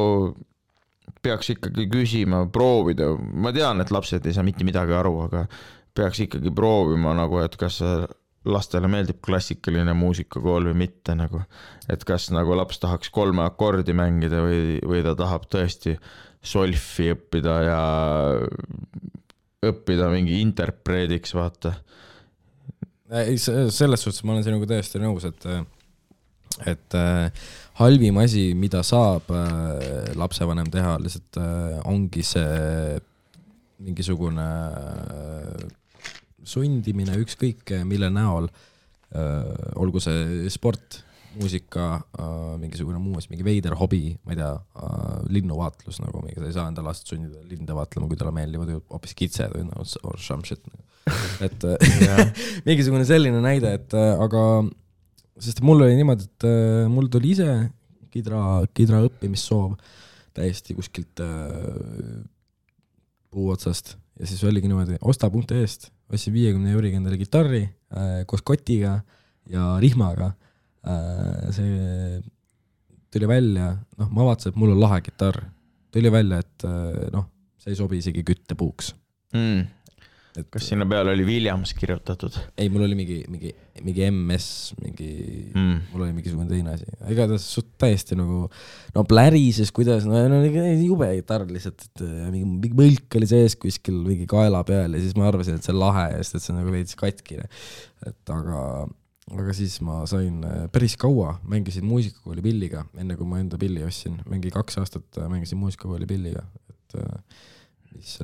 [1.24, 5.46] peaks ikkagi küsima, proovida, ma tean, et lapsed ei saa mitte midagi aru, aga
[5.96, 7.80] peaks ikkagi proovima nagu, et kas
[8.44, 11.44] lastele meeldib klassikaline muusikakool või mitte nagu,
[11.92, 15.96] et kas nagu laps tahaks kolme akordi mängida või, või ta tahab tõesti
[16.44, 17.82] solfi õppida ja
[19.70, 21.74] õppida mingi interpreediks, vaata.
[23.24, 25.48] ei, selles suhtes ma olen sinuga täiesti nõus, et,
[26.70, 27.46] et äh,
[27.80, 33.00] halvim asi, mida saab äh, lapsevanem teha, lihtsalt äh, ongi see
[33.84, 34.46] mingisugune
[36.48, 38.46] sundimine ükskõik mille näol
[39.78, 41.02] olgu see sport,
[41.38, 41.88] muusika
[42.20, 46.56] äh,, mingisugune muu asi, mingi veider hobi, ma ei tea äh,, linnuvaatlus nagu, sa ei
[46.56, 50.46] saa enda last sundida linde vaatlema, kui talle meeldivad hoopis kitsed või noh, or some
[50.48, 50.64] shit.
[51.48, 52.24] et äh,
[52.68, 54.44] mingisugune selline näide, et äh, aga
[55.42, 57.50] sest mul oli niimoodi, et äh, mul tuli ise
[58.14, 59.74] kidra, kidra õppimissoov
[60.38, 62.24] täiesti kuskilt äh,
[63.34, 68.22] puu otsast ja siis oligi niimoodi, osta punkti eest, ostsin viiekümne euriga endale kitarri äh,
[68.30, 69.00] koos kotiga
[69.50, 70.34] ja rihmaga.
[70.84, 72.22] See
[73.14, 73.70] tuli välja,
[74.00, 75.44] noh, ma vaatasin, et mul on lahe kitarr,
[75.94, 77.30] tuli välja, et äh, noh,
[77.62, 78.94] see ei sobi isegi küttepuuks.
[79.38, 79.64] mm..
[80.34, 83.52] et kas sinna peale oli Williams kirjutatud ei, mul oli mingi, mingi,
[83.86, 84.48] mingi MS,
[84.82, 85.10] mingi
[85.54, 85.84] mm.?
[85.92, 88.48] mul oli mingisugune teine asi, igatahes suht täiesti nagu
[88.96, 93.58] no plärises, kuidas, no, no jube kitarr lihtsalt, et äh, mingi, mingi mõlk oli sees
[93.62, 96.56] kuskil mingi kaela peal ja siis ma arvasin, et see on lahe, sest et see
[96.56, 97.46] on nagu veits katkine.
[98.10, 98.66] et aga,
[99.32, 103.86] aga siis ma sain äh, päris kaua, mängisin muusikakooli pilliga, enne kui ma enda pilli
[103.88, 107.46] ostsin, mingi kaks aastat äh, mängisin muusikakooli pilliga, et äh,
[107.94, 108.18] mis,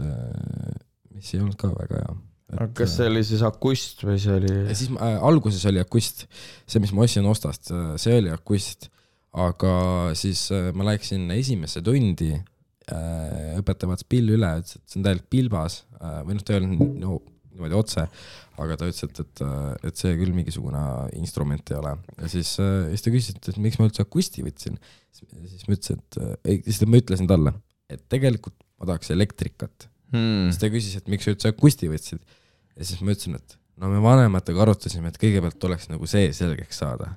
[1.13, 2.17] mis ei olnud ka väga hea.
[2.57, 4.53] aga kas see oli siis akust või see oli?
[4.73, 6.25] siis äh, alguses oli akust,
[6.65, 8.89] see, mis ma ostsin Ostast, see oli akust,
[9.38, 9.73] aga
[10.17, 15.05] siis äh, ma läksin esimesse tundi äh,, õpetaja vaatas pilli üle, ütles, et see on
[15.05, 17.19] täielik pilbas äh, või noh, ta ei öelnud no,
[17.60, 18.08] niimoodi otse,
[18.60, 19.43] aga ta ütles, et, et,
[19.91, 20.82] et see küll mingisugune
[21.19, 24.43] instrument ei ole ja siis äh,, siis ta küsis, et, et miks ma üldse akusti
[24.48, 24.80] võtsin.
[25.19, 27.54] siis ma ütlesin, et äh, ei, siis ma ütlesin talle,
[27.91, 30.50] et tegelikult ma tahaks elektrikat Hmm.
[30.50, 32.22] siis ta küsis, et miks sa üldse akusti võtsid.
[32.74, 36.82] ja siis ma ütlesin, et no me vanematega arutasime, et kõigepealt tuleks nagu see selgeks
[36.82, 37.12] saada.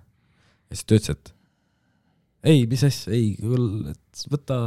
[0.69, 1.33] ja siis ta ütles, et,
[2.53, 3.33] ei, mis asja, ei,
[3.95, 4.59] et võta,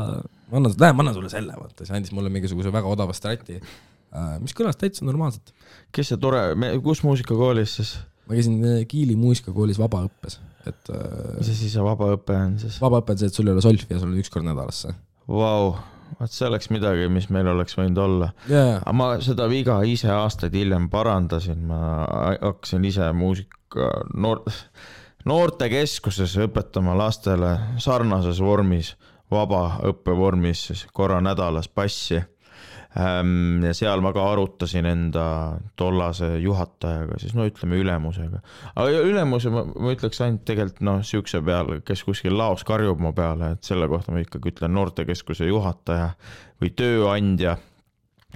[0.49, 3.59] ma annan, näe, ma annan sulle selle, vaata, siis andis mulle mingisuguse väga odava strati,
[4.41, 5.53] mis kõlas täitsa normaalselt.
[5.95, 6.43] kes see tore,
[6.83, 7.95] kus muusikakoolis siis,
[8.27, 12.79] ma käisin äh, Kiili muusikakoolis vabaõppes, et mis äh, asi see vabaõpe on siis?
[12.83, 14.95] vabaõpe on see, et sul ei ole solfi ja sul on üks kord nädalas see.
[15.27, 15.75] Vau,
[16.19, 18.31] vot see oleks midagi, mis meil oleks võinud olla.
[18.51, 21.81] jaa, aga ma seda viga ise aastaid hiljem parandasin, ma
[22.41, 24.45] hakkasin ise muusika noor,
[25.25, 28.93] noortekeskuses õpetama lastele sarnases vormis,
[29.33, 32.21] vabaõppevormis siis korra nädalas bassi.
[32.95, 35.25] Ja seal ma ka arutasin enda
[35.75, 38.39] tollase juhatajaga, siis no ütleme ülemusega.
[38.71, 43.11] aga ülemuse ma, ma ütleks ainult tegelikult noh, siukse peale, kes kuskil laos karjub mu
[43.17, 46.13] peale, et selle kohta ma ikkagi ütlen noortekeskuse juhataja
[46.63, 47.57] või tööandja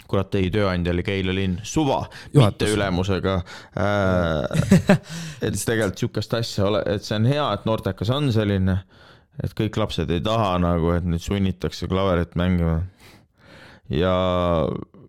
[0.07, 2.01] kurat ei, tööandja oli Keila linn, suva,
[2.35, 3.39] mitte ülemusega
[3.79, 4.99] äh,.
[5.45, 8.79] et tegelikult sihukest asja ole, et see on hea, et noortekas on selline,
[9.43, 12.81] et kõik lapsed ei taha nagu, et neid sunnitakse klaverit mängima.
[13.89, 14.13] Ja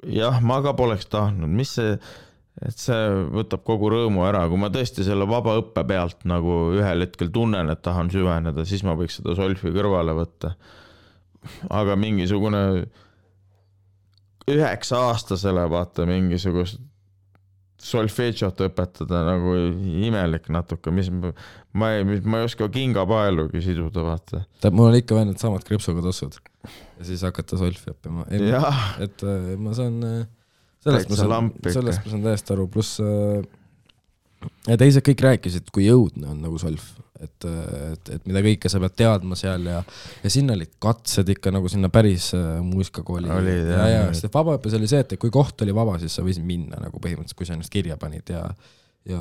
[0.06, 1.94] jah, ma ka poleks tahtnud, mis see,
[2.64, 7.06] et see võtab kogu rõõmu ära, kui ma tõesti selle vaba õppe pealt nagu ühel
[7.06, 10.54] hetkel tunnen, et tahan süveneda, siis ma võiks seda solfi kõrvale võtta.
[11.72, 12.60] aga mingisugune
[14.50, 16.80] üheksa-aastasele vaata mingisugust
[17.80, 19.54] solfedžot õpetada nagu
[20.04, 24.42] imelik natuke, mis ma ei, ma ei oska kingapaelugi siduda, vaata.
[24.60, 28.26] tähendab, mul on ikka veel needsamad kriipsuga tossud ja siis hakata solfi õppima.
[29.04, 30.02] et äh, ma saan,
[30.84, 33.40] sellest ma saan sellest ma saan täiesti aru, pluss äh,
[34.68, 38.80] ja teised kõik rääkisid, kui õudne on nagu solf, et, et, et mida kõike sa
[38.82, 39.80] pead teadma seal ja,
[40.24, 43.30] ja sinna olid katsed ikka nagu sinna päris äh, muusikakooli.
[43.30, 46.80] Ja, ja, sest vabaõppes oli see, et kui koht oli vaba, siis sa võisid minna
[46.80, 48.46] nagu põhimõtteliselt, kui sa ennast kirja panid ja
[49.08, 49.20] ja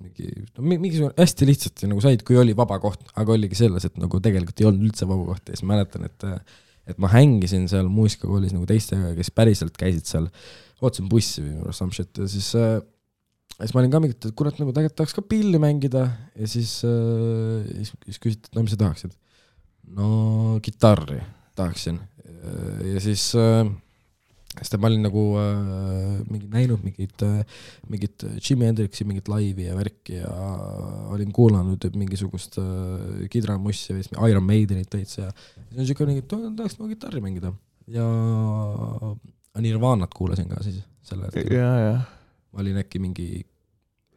[0.00, 3.84] mingi, no mi- mingisugune hästi lihtsalt nagu said, kui oli vaba koht, aga oligi selles,
[3.88, 6.28] et nagu tegelikult ei olnud üldse vaba kohta ja siis mäletan, et
[6.90, 10.24] et ma hängisin seal muusikakoolis nagu teistega, kes päriselt käisid seal,
[10.82, 12.10] ootasin bussi või some shit.
[12.18, 12.80] Ja siis äh,
[13.52, 16.08] ja siis ma olin ka mingi, et kurat, nagu tegelikult tahaks ka pilli mängida.
[16.34, 19.14] Ja siis äh,, siis, siis küsiti, et no mis sa tahaksid.
[19.94, 20.08] no
[20.64, 21.20] kitarri
[21.58, 22.00] tahaksin.
[22.90, 23.68] Ja siis äh,
[24.52, 27.40] sest ma olin nagu äh, mingi näinud mingit äh,,
[27.88, 30.32] mingit Jimi Hendrixi mingit laivi ja värki ja
[31.12, 36.32] olin kuulanud mingisugust äh, kidramussi või Iron Maidenit täitsa ja siis on siuke mingi, et
[36.32, 37.54] tahaks nagu kitarri mängida.
[37.92, 38.04] Ja
[39.62, 41.48] Nirvanat kuulasin ka siis sel hetkel.
[42.52, 43.26] ma olin äkki mingi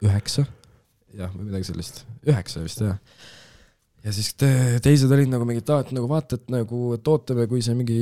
[0.04, 0.44] üheksa,
[1.16, 2.98] jah, või midagi sellist, üheksa vist jah.
[4.04, 4.50] ja siis te,
[4.84, 7.98] teised olid nagu mingid, et nagu vaata, et nagu, et ootame, kui see mingi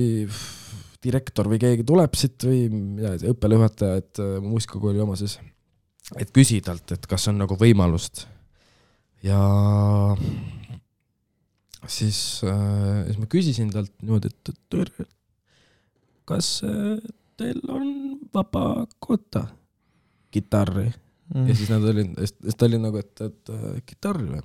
[1.05, 5.39] direktor või keegi tuleb siit või mida, õppealajuhataja, et äh, muusikakooli oma siis,
[6.19, 8.27] et küsi talt, et kas on nagu võimalust
[9.25, 9.41] ja
[11.87, 15.09] siis äh,, siis ma küsisin talt niimoodi, et tere,
[16.29, 16.99] kas äh,
[17.39, 17.89] teil on
[18.35, 19.49] vaba kotta
[20.35, 20.91] kitarri
[21.35, 21.47] Mm.
[21.49, 23.53] ja siis nad olid, siis ta oli nagu, et, et
[23.89, 24.43] kitarri või?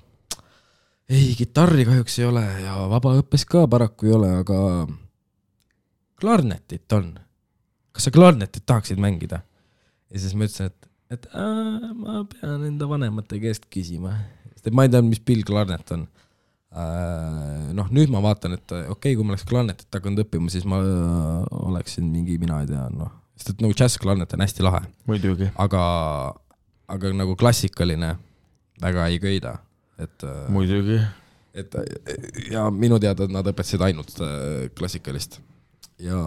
[1.12, 4.60] ei, kitarri kahjuks ei ole ja vabaõppes ka paraku ei ole, aga
[6.20, 7.14] klarnetit on.
[7.94, 9.42] kas sa klarnetit tahaksid mängida?
[10.10, 14.16] ja siis ma ütlesin, et, et äh, ma pean enda vanemate käest küsima,
[14.54, 16.06] sest et ma ei teadnud, mis pill klarnet on
[16.74, 17.70] äh,.
[17.76, 20.82] noh, nüüd ma vaatan, et okei okay,, kui ma oleks klarnetit hakanud õppima, siis ma
[20.82, 25.50] äh, oleksin mingi, mina ei tea, noh, sest et nagu džässklarnet on hästi lahe muidugi,
[25.62, 25.84] aga,
[26.90, 28.14] aga nagu klassikaline
[28.80, 29.58] väga ei köida,
[30.00, 30.98] et, muidugi.
[31.54, 31.74] et
[32.50, 35.40] ja minu teada nad õpetasid ainult äh, klassikalist
[36.04, 36.18] ja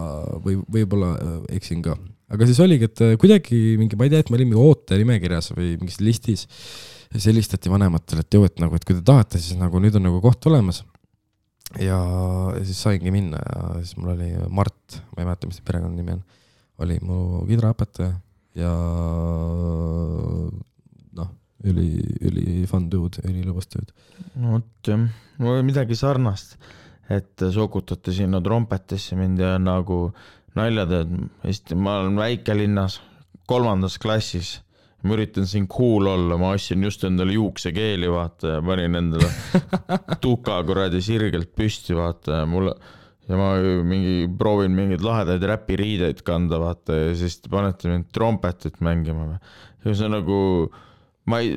[0.44, 1.96] või võib-olla äh, eksin ka,
[2.34, 5.74] aga siis oligi, et äh, kuidagi mingi, ma ei tea, et olin mingi ootenimekirjas või
[5.80, 9.58] mingis listis ja siis helistati vanematele, et jõu, et nagu, et kui te tahate, siis
[9.60, 10.82] nagu nüüd on nagu koht olemas.
[11.80, 11.98] ja,
[12.62, 16.22] siis saingi minna ja siis mul oli Mart, ma ei mäleta, mis ta perekonnanimi on,
[16.84, 18.14] oli mu kidraõpetaja
[18.58, 18.70] ja
[21.18, 21.30] noh,
[21.66, 21.88] üli,
[22.22, 23.90] üli fun dude, ülilõbus dude.
[24.38, 25.06] no vot jah,
[25.40, 26.58] mul oli midagi sarnast,
[27.12, 30.08] et sokutati sinna trompetisse mind ja nagu
[30.56, 33.00] nalja teed, Eesti, ma olen väikelinnas,
[33.50, 34.56] kolmandas klassis,
[35.04, 39.28] ma üritan siin cool olla, ma ostsin just endale juuksekeeli, vaata, ja panin endale
[40.24, 42.70] tuka kuradi sirgelt püsti, vaata, ja mul
[43.28, 43.50] ja ma
[43.88, 49.38] mingi proovin mingeid lahedaid räpiriideid kanda, vaata, ja siis te panete mind trompetit mängima või.
[49.84, 50.38] ja see nagu
[51.30, 51.54] ma ei,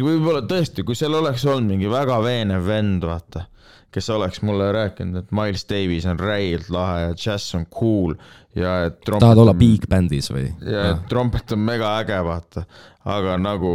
[0.00, 3.46] võib-olla tõesti, kui seal oleks olnud mingi väga veenev vend, vaata,
[3.90, 8.14] kes oleks mulle rääkinud, et Miles Davis on räigelt lahe ja džäss on cool
[8.58, 10.48] ja et trompet tahad olla big band'is või?
[10.66, 12.64] ja et trompet on mega äge, vaata.
[13.10, 13.72] aga nagu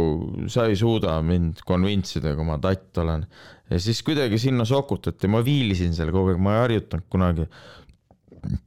[0.52, 3.26] sa ei suuda mind convince ida, kui ma tatt olen.
[3.70, 7.48] ja siis kuidagi sinna sokutati, ma viilisin seal kogu aeg, ma ei harjutanud kunagi.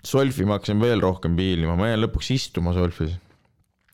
[0.06, 3.18] solfima hakkasin veel rohkem viilima, ma jäin lõpuks istuma solfis.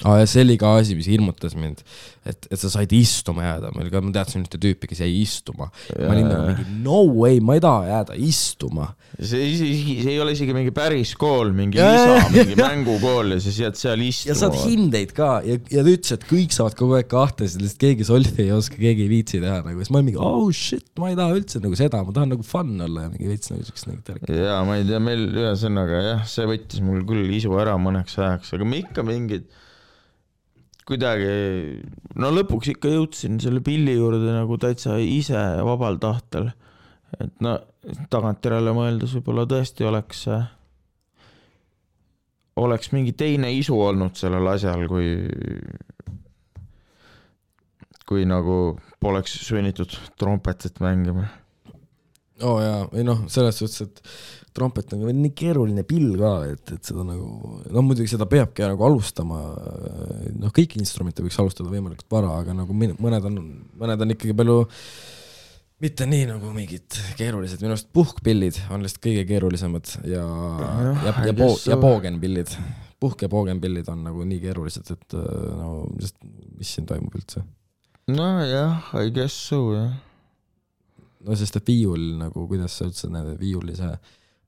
[0.04, 1.80] aa, ja see oli ka asi, mis hirmutas mind,
[2.28, 5.70] et, et sa said istuma jääda, meil ka, ma teadsin ühte tüüpi, kes jäi istuma.
[5.96, 8.90] ma olin nagu mingi no way, ma ei taha jääda istuma.
[9.16, 13.38] see isegi, see ei ole isegi mingi päris kool, mingi Jaa, lisa jaa,, mingi mängukool
[13.38, 14.68] ja siis jääd seal ja saad istuma.
[14.68, 18.44] hindeid ka ja, ja ta ütles, et kõik saavad kogu aeg kahte, sest keegi solfi
[18.44, 21.20] ei oska, keegi ei viitsi teha nagu, siis ma olin mingi oh shit, ma ei
[21.20, 24.04] taha üldse nagu seda, ma tahan nagu fun olla ja mingi veits nagu siukest nagu
[24.04, 24.42] tärki.
[24.44, 28.58] ja ma ei tea, meil ühesõnaga jah, see võttis mul küll isu ära mõneks ajaks,
[28.58, 29.48] aga ma ikka mingid
[30.86, 31.30] kuidagi,
[32.22, 36.52] no lõpuks ikka jõudsin selle pilli juurde nagu täitsa ise vabal tahtel.
[37.20, 37.58] et no
[38.12, 40.26] tagantjärele mõeldes võib-olla tõesti oleks,
[42.60, 45.14] oleks mingi teine isu olnud sellel asjal, kui
[48.06, 51.26] kui nagu poleks sunnitud trompetit mängima.
[52.44, 56.74] Oo oh, jaa, ei noh, selles suhtes, et trompet on nii keeruline pill ka, et,
[56.78, 59.42] et seda nagu, no muidugi seda peabki nagu alustama,
[60.36, 63.40] noh, kõiki instrumente võiks alustada võimalikult vara, aga nagu mõned on,
[63.80, 64.64] mõned on ikkagi palju
[65.84, 71.30] mitte nii nagu mingid keerulised, minu arust puhkpillid on lihtsalt kõige keerulisemad ja, ja, I
[71.30, 71.72] ja po- so.
[71.74, 72.56] ja poogenpillid.
[73.04, 76.20] puhk- ja poogenpillid on nagu nii keerulised, et äh, no sest
[76.56, 77.44] mis siin toimub üldse.
[78.08, 79.92] nojah, I guess so jah.
[81.26, 83.90] No sest et viiul nagu, kuidas sa üldse näed, viiuli see,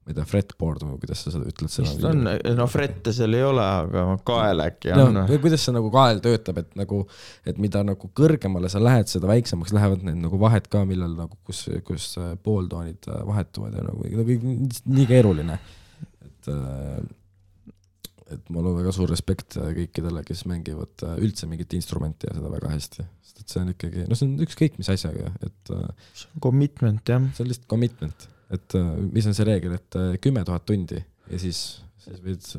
[0.08, 2.12] ma ei tea, fretboard või kuidas sa seda ütled vist seda.
[2.14, 5.22] on, no frette seal ei ole, aga kael äkki no on.
[5.32, 7.02] või kuidas see nagu kael töötab, et nagu,
[7.50, 11.40] et mida nagu kõrgemale sa lähed, seda väiksemaks lähevad need nagu vahed ka, millal nagu,
[11.48, 14.42] kus, kus äh, pooltoonid äh, vahetuvad ja nagu, nagu
[14.98, 15.60] nii keeruline.
[16.24, 16.52] et,
[18.34, 22.36] et mul on väga suur respekt äh, kõikidele, kes mängivad äh, üldse mingit instrumenti ja
[22.38, 25.74] seda väga hästi, sest et see on ikkagi, no see on ükskõik mis asjaga, et
[25.76, 27.28] äh, Commitment jah.
[27.36, 28.80] see on lihtsalt commitment, et
[29.12, 31.62] mis on see reegel, et kümme tuhat tundi ja siis,
[32.04, 32.52] siis võid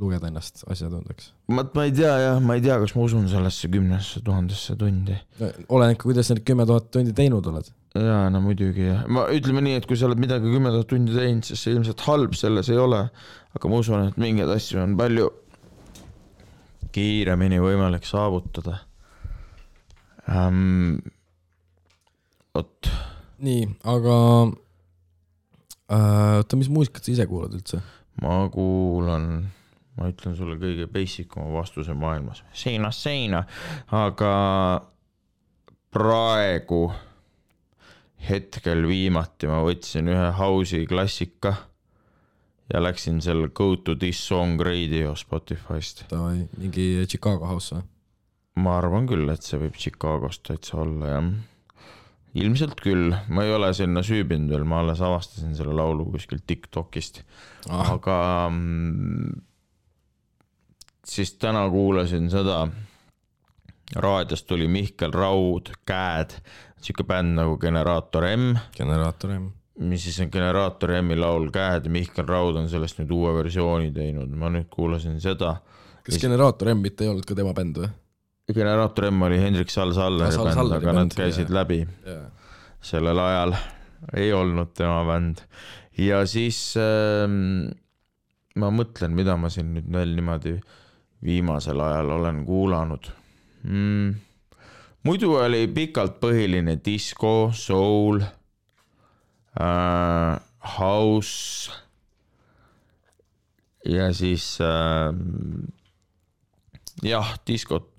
[0.00, 1.30] lugeda ennast asjatundjaks.
[1.54, 5.16] ma, ma ei tea jah, ma ei tea, kas ma usun sellesse kümnesse tuhandesse tundi.
[5.68, 7.70] oleneb ka, kuidas sa need kümme tuhat tundi teinud oled.
[7.94, 11.14] jaa, no muidugi jah, ma ütleme nii, et kui sa oled midagi kümme tuhat tundi
[11.14, 13.04] teinud, siis see ilmselt halb selles ei ole,
[13.54, 15.30] aga ma usun, et mingeid asju on palju
[16.94, 18.80] kiiremini võimalik saavutada
[20.30, 21.00] ähm,.
[22.54, 22.90] vot,
[23.42, 24.16] nii, aga
[25.90, 27.82] äh, oota, mis muusikat sa ise kuulad üldse?
[28.22, 29.30] ma kuulan,
[29.98, 33.42] ma ütlen sulle kõige basic uma vastuse maailmas, seinast seina,
[33.94, 34.34] aga
[35.94, 36.88] praegu
[38.24, 41.54] hetkel viimati ma võtsin ühe house'i klassika
[42.72, 46.06] ja läksin selle Go to this song radio Spotify'st.
[46.58, 47.88] Mingi Chicago House või?
[48.62, 51.30] ma arvan küll, et see võib Chicagost täitsa olla jah.
[52.38, 57.22] ilmselt küll, ma ei ole sinna süübinud veel, ma alles avastasin selle laulu kuskilt Tiktokist
[57.68, 57.94] ah,.
[57.96, 58.18] aga
[58.50, 59.42] mm,
[61.06, 62.64] siis täna kuulasin seda,
[63.96, 66.38] raadiost tuli Mihkel Raud, Käed,
[66.78, 69.50] sihuke bänd nagu Generaator M, generaator jah.
[69.78, 73.90] Mis siis on Generaator M-i laul Käed ja Mihkel Raud on sellest nüüd uue versiooni
[73.94, 75.56] teinud, ma nüüd kuulasin seda.
[76.04, 77.88] kas generaator M mitte ei olnud ka tema bänd või?
[78.54, 81.56] generaator M oli Hendrik Sall-Salleri Ah, Sall- bänd, aga nad käisid jaa.
[81.62, 82.26] läbi jaa.
[82.84, 83.54] sellel ajal,
[84.14, 85.42] ei olnud tema bänd.
[85.98, 87.72] ja siis ähm,
[88.60, 90.58] ma mõtlen, mida ma siin nüüd veel niimoodi
[91.24, 93.10] viimasel ajal olen kuulanud
[93.64, 94.14] mm..
[95.08, 98.20] muidu oli pikalt põhiline disko, soul
[99.60, 100.40] äh,,
[100.78, 101.72] house
[103.88, 105.12] ja siis äh,
[107.04, 107.90] jah, diskot,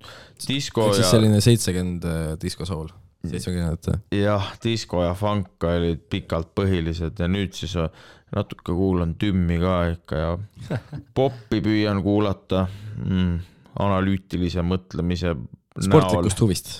[0.48, 2.06] disko ehk siis ja selline seitsekümmend
[2.42, 2.90] disko soul,
[3.26, 4.00] seitsmekümnendate.
[4.18, 7.90] jah, disko ja funk olid pikalt põhilised ja nüüd siis äh,
[8.34, 10.32] natuke kuulan tümmi ka ikka ja
[11.16, 12.66] poppi püüan kuulata
[13.04, 13.38] mm,
[13.84, 15.88] analüütilise mõtlemise näol.
[15.88, 16.76] sportlikust huvist.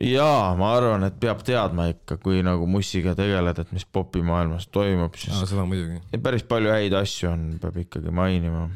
[0.00, 5.16] jaa, ma arvan, et peab teadma ikka, kui nagu mussiga tegeled, et mis popimaailmas toimub,
[5.20, 6.00] siis seda muidugi.
[6.22, 8.68] päris palju häid asju on, peab ikkagi mainima,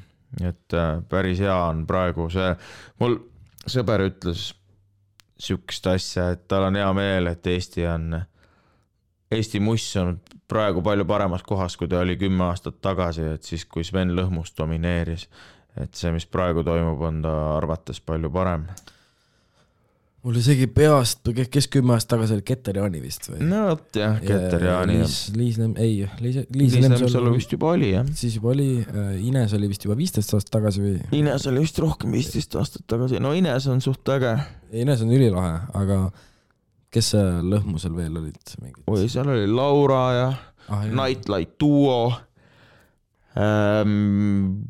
[0.43, 2.53] et äh, päris hea on praegu see,
[3.01, 3.19] mul
[3.71, 4.53] sõber ütles
[5.41, 8.21] siukest asja, et tal on hea meel, et Eesti on,
[9.35, 10.19] Eesti muss on
[10.51, 14.55] praegu palju paremas kohas, kui ta oli kümme aastat tagasi, et siis, kui Sven Lõhmus
[14.59, 15.27] domineeris,
[15.81, 18.69] et see, mis praegu toimub, on ta arvates palju parem.
[20.25, 23.43] Mul isegi peast, kes kümme aastat tagasi oli Keter Jaani vist või?
[23.45, 24.97] no vot jah, Keter Jaani.
[25.03, 28.09] Liis, Liis Lem-, ei, Liis, Liis Lemsalu vist juba oli jah.
[28.17, 28.69] siis juba oli,
[29.21, 30.95] Ines oli vist juba viisteist aastat tagasi või?
[31.21, 34.33] Ines oli vist rohkem viisteist aastat tagasi, no Ines on suht äge.
[34.85, 36.01] Ines on ülilahe, aga
[36.95, 38.85] kes see lõhmusel veel olid mingid?
[38.89, 40.29] oi, seal oli Laura ja
[40.73, 40.87] ah.
[40.89, 41.99] Nightlight duo
[43.37, 44.63] ähm,.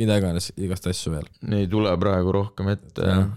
[0.00, 1.28] Mida iganes, igast asju veel.
[1.58, 3.30] ei tule praegu rohkem ette jah.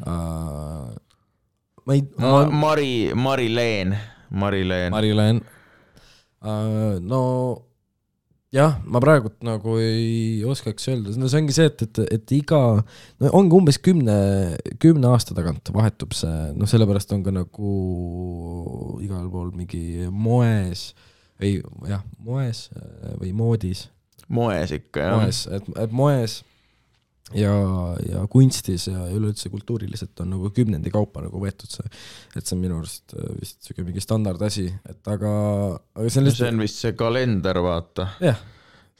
[1.86, 3.96] ma ei, Ma, Mari, Mari-Leen,
[4.32, 4.92] Mari-Leen.
[4.92, 5.42] Mari-Leen.
[7.08, 7.22] no
[8.54, 12.62] jah, ma praegult nagu ei oskaks öelda, no see ongi see, et, et, et iga,
[13.20, 14.16] no ongi umbes kümne,
[14.84, 17.74] kümne aasta tagant vahetub see, noh, sellepärast on ka nagu
[19.04, 20.90] igal pool mingi moes
[21.42, 21.58] või
[21.92, 22.68] jah, moes
[23.20, 23.88] või moodis,
[24.34, 25.18] moes ikka jah.
[25.22, 26.42] moes, et, et moes
[27.36, 27.54] ja,
[28.08, 31.90] ja kunstis ja üleüldse kultuuriliselt on nagu kümnendi kaupa nagu võetud see,
[32.36, 35.34] et see on minu arust äh, vist siuke mingi standardasi, et aga,
[35.96, 38.10] aga see on see lihtsalt, on vist see kalender, vaata.
[38.24, 38.40] jah,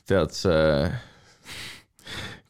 [0.08, 0.92] tead see,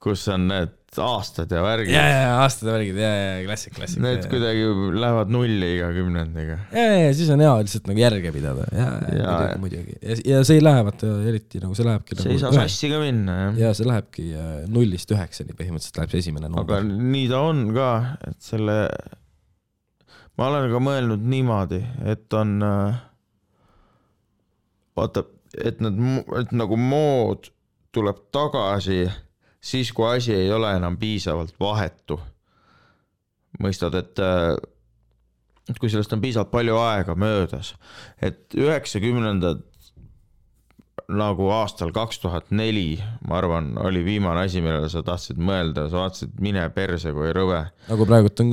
[0.03, 3.75] kus on need aastad ja värgid ja, ja, ja aastate värgid, ja, ja, ja klassik,
[3.77, 4.01] klassik.
[4.03, 4.65] Need kuidagi
[4.97, 6.59] lähevad nulli iga kümnendiga.
[6.71, 9.97] ja, ja, ja siis on hea lihtsalt nagu järge pidada ja, ja Ja, muidugi, muidugi
[10.01, 12.91] ja, ja see ei lähe vaata eriti nagu see lähebki see ei saa nagu sassi
[12.91, 13.59] ka minna jah.
[13.63, 16.87] ja see lähebki äh, nullist üheksani põhimõtteliselt läheb see esimene aga number.
[17.15, 17.89] nii ta on ka,
[18.29, 18.77] et selle,
[20.37, 21.81] ma olen ka mõelnud niimoodi,
[22.13, 23.03] et on äh,
[24.97, 25.25] vaata,
[25.63, 26.01] et need,
[26.41, 27.51] et nagu mood
[27.95, 29.05] tuleb tagasi
[29.61, 32.19] siis, kui asi ei ole enam piisavalt vahetu.
[33.63, 34.53] mõistad, et äh,
[35.69, 37.73] et kui sellest on piisavalt palju aega möödas,
[38.21, 39.63] et üheksakümnendad
[41.07, 42.97] nagu aastal kaks tuhat neli,
[43.27, 47.61] ma arvan, oli viimane asi, millele sa tahtsid mõelda, sa vaatasid mine perse kui rõve.
[47.87, 48.51] nagu praegult on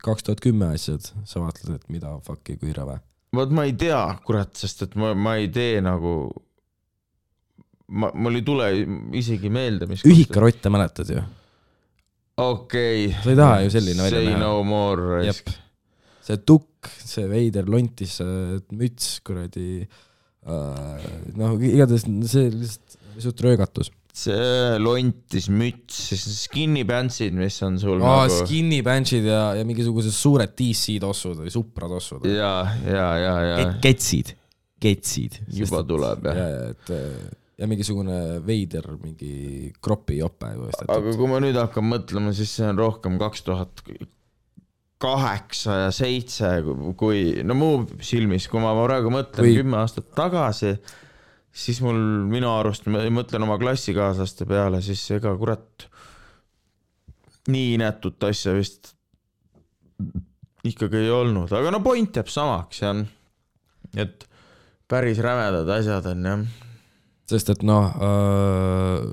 [0.00, 2.96] kaks tuhat kümme asjad, sa vaatled, et mida fuck'i kui rõve.
[3.36, 6.32] vot ma ei tea, kurat, sest et ma, ma ei tee nagu,
[7.92, 8.68] ma, mul ei tule
[9.20, 10.04] isegi meelde, mis.
[10.08, 11.24] ühikarotte mäletad ju?
[12.40, 13.22] okei okay..
[13.22, 14.40] Sa ei taha ju selline välja Say näha.
[14.42, 15.50] no more raisk.
[16.24, 18.16] see tukk, see veider lontis
[18.74, 21.04] müts, kuradi äh,
[21.38, 23.92] noh, igatahes see lihtsalt suht röögatus.
[24.14, 29.66] see lontis müts, siis skinny pants'id, mis on sul aa, nagu skinny bench'id ja, ja
[29.66, 32.26] mingisugused suured DC tossud või supra tossud.
[32.30, 32.56] ja,
[32.86, 34.34] ja, ja, ja ketsid,
[34.82, 35.40] ketsid.
[35.54, 36.52] juba tuleb ja, jah.
[36.54, 40.66] ja, et äh, ja mingisugune veider mingi kropi jope ju.
[40.88, 43.84] aga kui ma nüüd hakkan mõtlema, siis see on rohkem kaks tuhat
[45.04, 46.50] kaheksa ja seitse,
[46.98, 47.70] kui no mu
[48.02, 50.74] silmis, kui ma praegu mõtlen Või- kümme aastat tagasi,
[51.54, 51.98] siis mul
[52.30, 55.88] minu arust, ma mõtlen oma klassikaaslaste peale, siis ega kurat
[57.52, 58.94] nii inetut asja vist
[60.64, 63.04] ikkagi ei olnud, aga no point jääb samaks, jah.
[64.00, 64.24] et
[64.88, 66.46] päris rämedad asjad on jah
[67.30, 69.04] sest et noh äh,,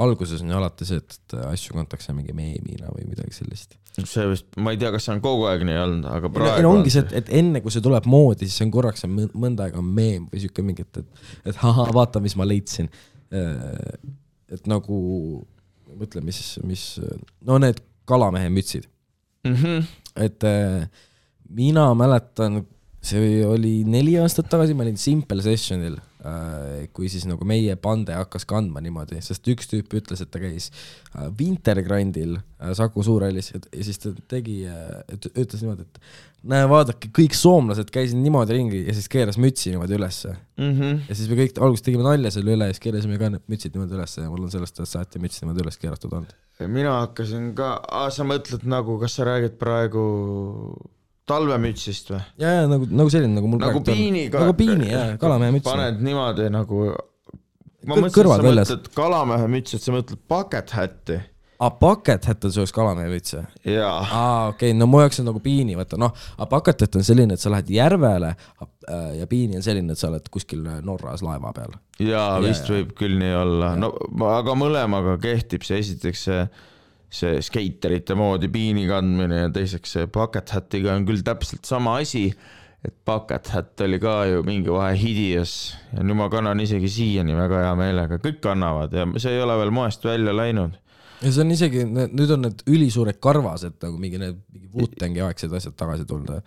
[0.00, 3.76] alguses on ju alati see, et, asju kantakse mingi meemina või midagi sellist.
[3.98, 6.64] see vist, ma ei tea, kas see on kogu aeg nii olnud, aga ei praegu
[6.64, 9.14] no ongi on see, et, et enne kui see tuleb moodi, siis on korraks on
[9.18, 12.88] mõ- mõnda aega meem või siuke mingi, et, et, et ahah, vaata, mis ma leidsin.
[14.48, 14.98] et nagu,
[16.00, 16.84] mõtle, mis, mis,
[17.44, 18.88] no need kalamehe mütsid,
[19.44, 19.54] mm.
[19.54, 19.84] -hmm.
[20.16, 20.88] et äh,
[21.48, 22.62] mina mäletan,
[23.04, 25.98] see oli neli aastat tagasi, ma olin Simple Sessionil,
[26.92, 30.70] kui siis nagu meie pande hakkas kandma niimoodi, sest üks tüüp ütles, et ta käis
[31.14, 34.64] äh, Wintergrandil äh, Saku Suurhallis ja siis ta tegi,
[35.14, 36.02] ütles niimoodi, et
[36.48, 40.34] näe, vaadake, kõik soomlased käisid niimoodi ringi ja siis keeras mütsi niimoodi ülesse.
[40.58, 41.00] Mm -hmm.
[41.08, 43.74] ja siis me kõik alguses tegime nalja selle üle ja siis keerasime ka need mütsid
[43.74, 46.34] niimoodi ülesse ja mul on sellest ajast saati müts niimoodi üles keeratud olnud.
[46.66, 50.04] mina hakkasin ka, sa mõtled nagu, kas sa räägid praegu
[51.28, 52.20] talvemütsist või?
[52.42, 54.42] ja, ja nagu, nagu selline, nagu mul nagu piini ka.
[54.44, 55.66] nagu piini jaa, kalamehe müts.
[55.68, 56.84] paned niimoodi nagu.
[57.88, 61.18] ma mõtlesin, et sa mõtled kalamehe mütsi, et sa mõtled bucket hat'i.
[61.58, 63.76] aa, bucket hat on su jaoks kalamehe müts või?
[63.82, 63.98] aa,
[64.52, 67.36] okei okay,, no mu jaoks on nagu piini, vaata noh, aga bucket hat on selline,
[67.36, 71.52] et sa lähed järvele äh, ja piini on selline, et sa oled kuskil Norras laeva
[71.56, 71.76] peal.
[71.98, 72.78] jaa, Jaa, vist jaa.
[72.78, 73.94] võib küll nii olla, no
[74.32, 76.42] aga mõlemaga kehtib see esiteks see
[77.08, 82.26] see skeiterite moodi piini kandmine ja teiseks see bucket hat'iga on küll täpselt sama asi,
[82.84, 85.54] et bucket hat oli ka ju mingi vahe hidias
[85.94, 89.56] ja nüüd ma kannan isegi siiani väga hea meelega, kõik kannavad ja see ei ole
[89.62, 90.76] veel moest välja läinud.
[91.22, 94.44] ja see on isegi, nüüd on need ülisuured karvased nagu mingi need
[94.76, 96.44] Wu-Tangi aegsed asjad tagasi tulnud.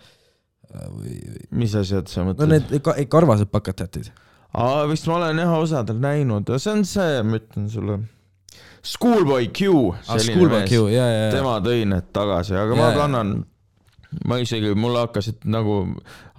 [0.72, 2.54] või, või mis asjad sa no mõtled?
[2.54, 4.14] need ka, karvased bucket hat'id.
[4.54, 7.98] aa, vist ma olen jah osadel näinud, see on see, ma ütlen sulle,
[8.82, 9.70] Schoolboy Q,
[10.08, 13.30] ah, Schoolboy Q, ja, ja, ja, tema tõi need tagasi, aga Jaa, ma kannan,
[14.26, 15.76] ma isegi, mulle hakkasid nagu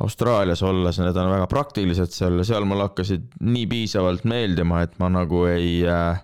[0.03, 4.99] Austraalias olles, need on väga praktilised seal ja seal mulle hakkasid nii piisavalt meeldima, et
[4.99, 6.19] ma nagu ei äh,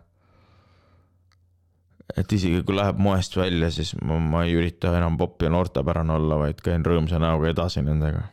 [2.17, 6.15] et isegi kui läheb moest välja, siis ma, ma ei ürita enam popp ja noortepärane
[6.15, 8.25] olla, vaid käin rõõmsa näoga edasi nendega.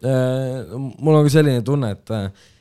[0.00, 2.12] Äh, mul on ka selline tunne, et,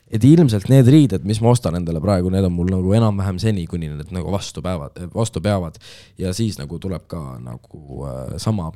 [0.10, 3.66] et ilmselt need riided, mis ma ostan endale praegu, need on mul nagu enam-vähem seni,
[3.70, 5.78] kuni need nagu vastu peavad, vastu peavad.
[6.18, 8.72] ja siis nagu tuleb ka nagu äh, sama,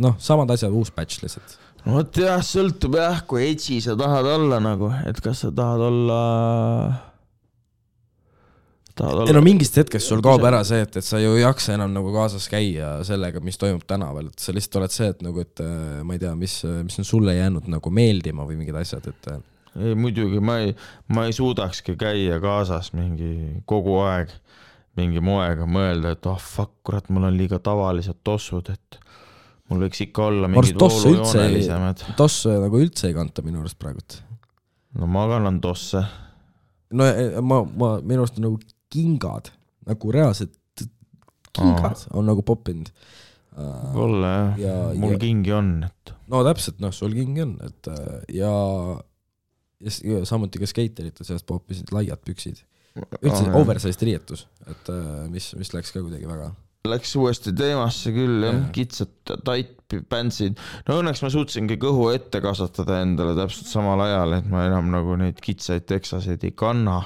[0.00, 1.58] noh, samad asjad, uus batch lihtsalt.
[1.84, 5.84] no vot jah, sõltub jah, kui edgy sa tahad olla nagu, et kas sa tahad
[5.90, 6.22] olla,
[8.96, 11.44] tahad ei no olla, mingist hetkest sul kaob ära see, et, et sa ju ei
[11.44, 15.24] jaksa enam nagu kaasas käia sellega, mis toimub tänaval, et sa lihtsalt oled see, et
[15.28, 18.80] nagu, et äh, ma ei tea, mis, mis on sulle jäänud nagu meeldima või mingid
[18.80, 19.44] asjad, et äh,
[19.78, 20.74] ei muidugi ma ei,
[21.14, 24.32] ma ei suudakski käia kaasas mingi kogu aeg
[24.98, 28.98] mingi moega mõelda, et oh fuck, kurat, mul on liiga tavalised tossud, et
[29.70, 32.02] mul võiks ikka olla mingid voolujoonelisemad.
[32.18, 34.18] tosse nagu üldse ei kanta minu arust praegult.
[34.98, 36.02] no ma kannan tosse.
[36.90, 38.60] no eh, ma, ma, minu arust on nagu
[38.90, 39.52] kingad,
[39.86, 40.56] nagu reaalsed
[41.54, 42.90] kingad on nagu poppinud.
[43.60, 47.88] võib-olla jah ja- mul ja- kingi on, et no täpselt, noh, sul kingi on, et
[47.90, 48.50] äh, ja,
[49.80, 52.62] ja ja samuti ka skeiterite seast poppisid laiad püksid.
[53.22, 56.50] üldse Aa, oversized riietus, et äh, mis, mis läks ka kuidagi väga.
[56.88, 59.12] Läks uuesti teemasse küll jah Jah., kitsad
[59.44, 60.58] tight pantsid.
[60.88, 65.16] no õnneks ma suutsingi kõhu ette kasvatada endale täpselt samal ajal, et ma enam nagu
[65.20, 67.02] neid kitsaid teksaseid ei kanna.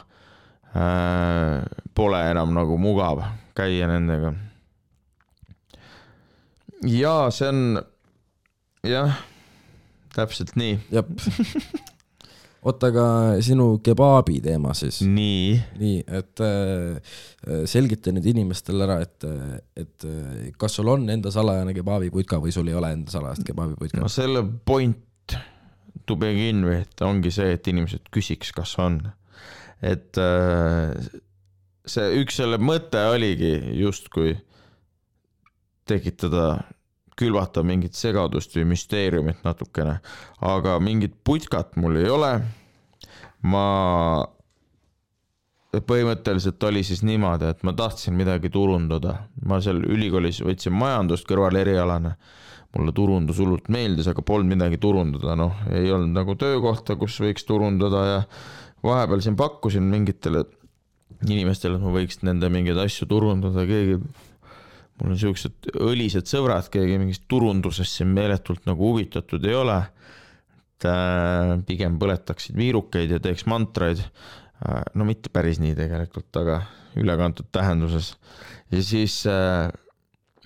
[1.95, 3.21] Pole enam nagu mugav
[3.55, 4.33] käia nendega.
[6.91, 7.61] ja see on
[8.85, 9.21] jah,
[10.17, 11.13] täpselt nii, jep.
[12.65, 13.07] oota, aga
[13.45, 15.03] sinu kebaabi teema siis.
[15.05, 17.17] nii nii, et äh,
[17.71, 19.27] selgita nüüd inimestele ära, et,
[19.79, 24.03] et äh, kas sul on enda salajane kebaabiputka või sul ei ole enda salajast kebaabiputka
[24.03, 25.03] no selle point
[26.07, 29.01] to begin with ongi see, et inimesed küsiks, kas on.
[29.85, 30.93] et äh,
[31.85, 34.35] see üks selle mõte oligi justkui
[35.89, 36.65] tekitada,
[37.19, 39.99] külvata mingit segadust või müsteeriumit natukene,
[40.43, 42.33] aga mingit putkat mul ei ole.
[43.45, 43.67] ma,
[45.75, 52.15] põhimõtteliselt oli siis niimoodi, et ma tahtsin midagi turundada, ma seal ülikoolis võtsin majandust kõrvalerialana
[52.75, 57.47] mulle turundus hullult meeldis, aga polnud midagi turundada, noh, ei olnud nagu töökohta, kus võiks
[57.47, 58.21] turundada ja
[58.85, 60.45] vahepeal siin pakkusin mingitele
[61.25, 64.01] inimestele, et ma võiks nende mingeid asju turundada, keegi,
[65.01, 69.83] mul on siuksed õlised sõbrad, keegi mingist turundusest siin meeletult nagu huvitatud ei ole.
[70.75, 74.03] et äh, pigem põletaksid viirukeid ja teeks mantraid.
[74.95, 76.63] no mitte päris nii tegelikult, aga
[76.97, 78.15] ülekantud tähenduses.
[78.71, 79.71] ja siis äh,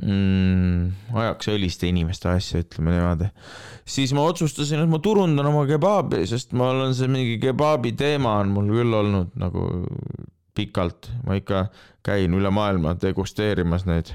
[0.03, 3.29] mm, ajaks õliste inimeste asja, ütleme niimoodi.
[3.85, 8.39] siis ma otsustasin, et ma turundan oma kebaabi, sest ma olen see mingi kebaabi teema
[8.43, 9.69] on mul küll olnud nagu
[10.59, 11.69] pikalt, ma ikka
[12.07, 14.15] käin üle maailma degusteerimas neid.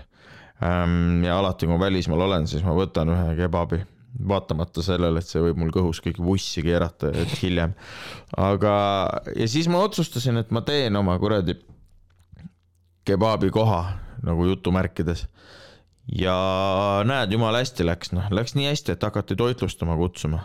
[0.62, 3.82] Ja alati, kui ma välismaal olen, siis ma võtan ühe kebaabi,
[4.30, 7.74] vaatamata sellele, et see võib mul kõhus kõik vussi keerata hiljem.
[8.38, 8.74] aga,
[9.36, 11.58] ja siis ma otsustasin, et ma teen oma kuradi
[13.04, 13.82] kebaabikoha
[14.24, 15.26] nagu jutumärkides
[16.12, 16.36] ja
[17.08, 20.44] näed, jumala hästi läks, noh, läks nii hästi, et hakati toitlustama kutsuma.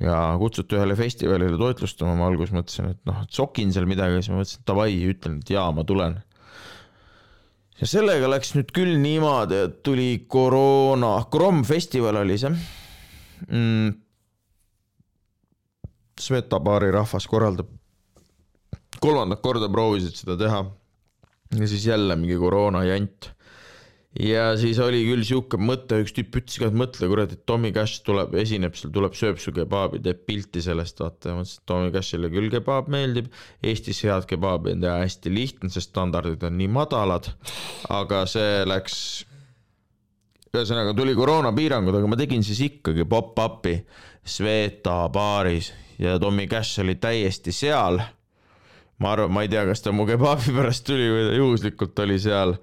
[0.00, 4.30] ja kutsuti ühele festivalile toitlustama, ma alguses mõtlesin, et noh, et sokin seal midagi, siis
[4.32, 6.16] ma mõtlesin, davai, ütlen, et jaa, ma tulen.
[7.80, 12.52] Ja sellega läks nüüd küll niimoodi, et tuli koroona, Krom festival oli see.
[13.48, 13.98] Mm,.
[16.20, 17.70] Sveta baari rahvas korraldab,
[19.00, 20.64] kolmandat korda proovisid seda teha.
[21.56, 23.30] Ja siis jälle mingi koroona jant
[24.18, 27.70] ja siis oli küll sihuke mõte, üks tüüp ütles ka, et mõtle kuradi, et Tommy
[27.74, 31.34] Cash tuleb, esineb seal, tuleb, sööb su kebaabi, teeb pilti sellest, vaata.
[31.34, 33.30] Ma mõtlesin, et Tommy Cashile küll kebaab meeldib.
[33.62, 37.30] Eestis head kebaabi on teha hästi lihtne, sest standardid on nii madalad,
[37.92, 38.96] aga see läks,
[40.50, 43.78] ühesõnaga tuli koroonapiirangud, aga ma tegin siis ikkagi pop-up'i
[44.26, 48.00] Sveta baaris ja Tommy Cash oli täiesti seal.
[49.00, 52.18] Ma arvan, ma ei tea, kas ta mu kebaabi pärast tuli või ta juhuslikult oli
[52.20, 52.56] seal,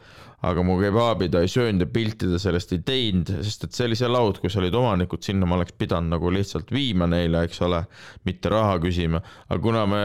[0.45, 3.87] aga mu kebaabi ta ei söönud ja pilti ta sellest ei teinud, sest et see
[3.89, 7.63] oli see laud, kus olid omanikud, sinna ma oleks pidanud nagu lihtsalt viima neile, eks
[7.65, 7.81] ole,
[8.27, 10.03] mitte raha küsima, aga kuna me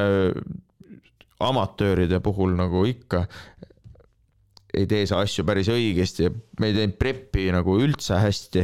[1.42, 3.26] amatööride puhul nagu ikka
[4.72, 6.30] ei tee asju päris õigesti
[6.60, 8.62] me ei teinud prep'i nagu üldse hästi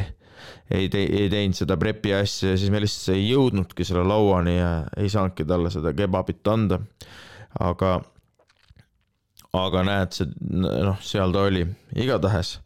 [0.71, 4.59] ei tei-, ei teinud seda prepi asja ja siis me lihtsalt ei jõudnudki selle lauani
[4.59, 6.81] ja ei saanudki talle seda kebabit anda.
[7.59, 7.99] aga,
[9.57, 11.65] aga näed, see noh, seal ta oli,
[11.97, 12.59] igatahes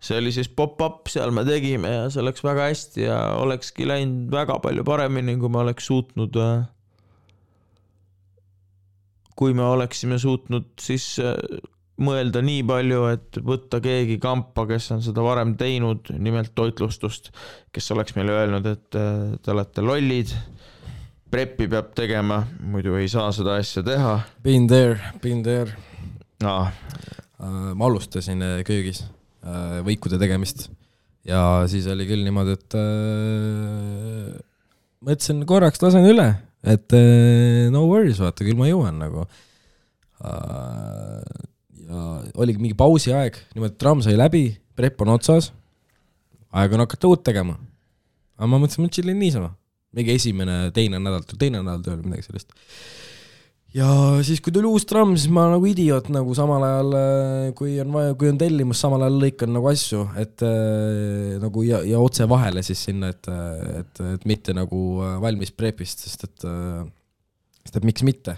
[0.00, 4.30] see oli siis pop-up, seal me tegime ja see läks väga hästi ja olekski läinud
[4.32, 6.36] väga palju paremini, kui me oleks suutnud.
[9.40, 11.36] kui me oleksime suutnud siis äh,
[12.00, 17.30] mõelda nii palju, et võtta keegi kampa, kes on seda varem teinud, nimelt toitlustust,
[17.72, 20.34] kes oleks meile öelnud, et äh, te olete lollid.
[21.30, 22.42] Preppi peab tegema,
[22.72, 25.76] muidu ei saa seda asja teha Been there, been there.
[26.46, 26.72] ah,.
[27.40, 29.02] ma alustasin äh, köögis
[29.44, 30.68] äh, võikude tegemist
[31.28, 34.32] ja siis oli küll niimoodi, et äh,
[35.04, 36.28] mõtlesin korraks lasen üle,
[36.64, 39.26] et äh, no worries, vaata küll ma jõuan nagu
[40.24, 41.22] äh,.
[41.90, 42.04] ja
[42.40, 44.44] oligi mingi pausi aeg, niimoodi tramm sai läbi,
[44.78, 45.50] prep on otsas,
[46.54, 47.58] aeg on hakata uut tegema.
[48.38, 49.52] aga ma mõtlesin, ma chillin niisama,
[49.96, 52.54] mingi esimene, teine nädal, teine nädal tööl, midagi sellist
[53.76, 53.88] ja
[54.26, 56.96] siis, kui tuli uus tramm, siis ma nagu idioot nagu samal ajal,
[57.58, 61.82] kui on vaja, kui on tellimus, samal ajal lõikan nagu asju, et äh, nagu ja,
[61.86, 63.30] ja otse vahele siis sinna, et,
[63.82, 66.82] et, et mitte nagu äh, valmis prepist, sest et äh,,
[67.66, 68.36] sest et miks mitte.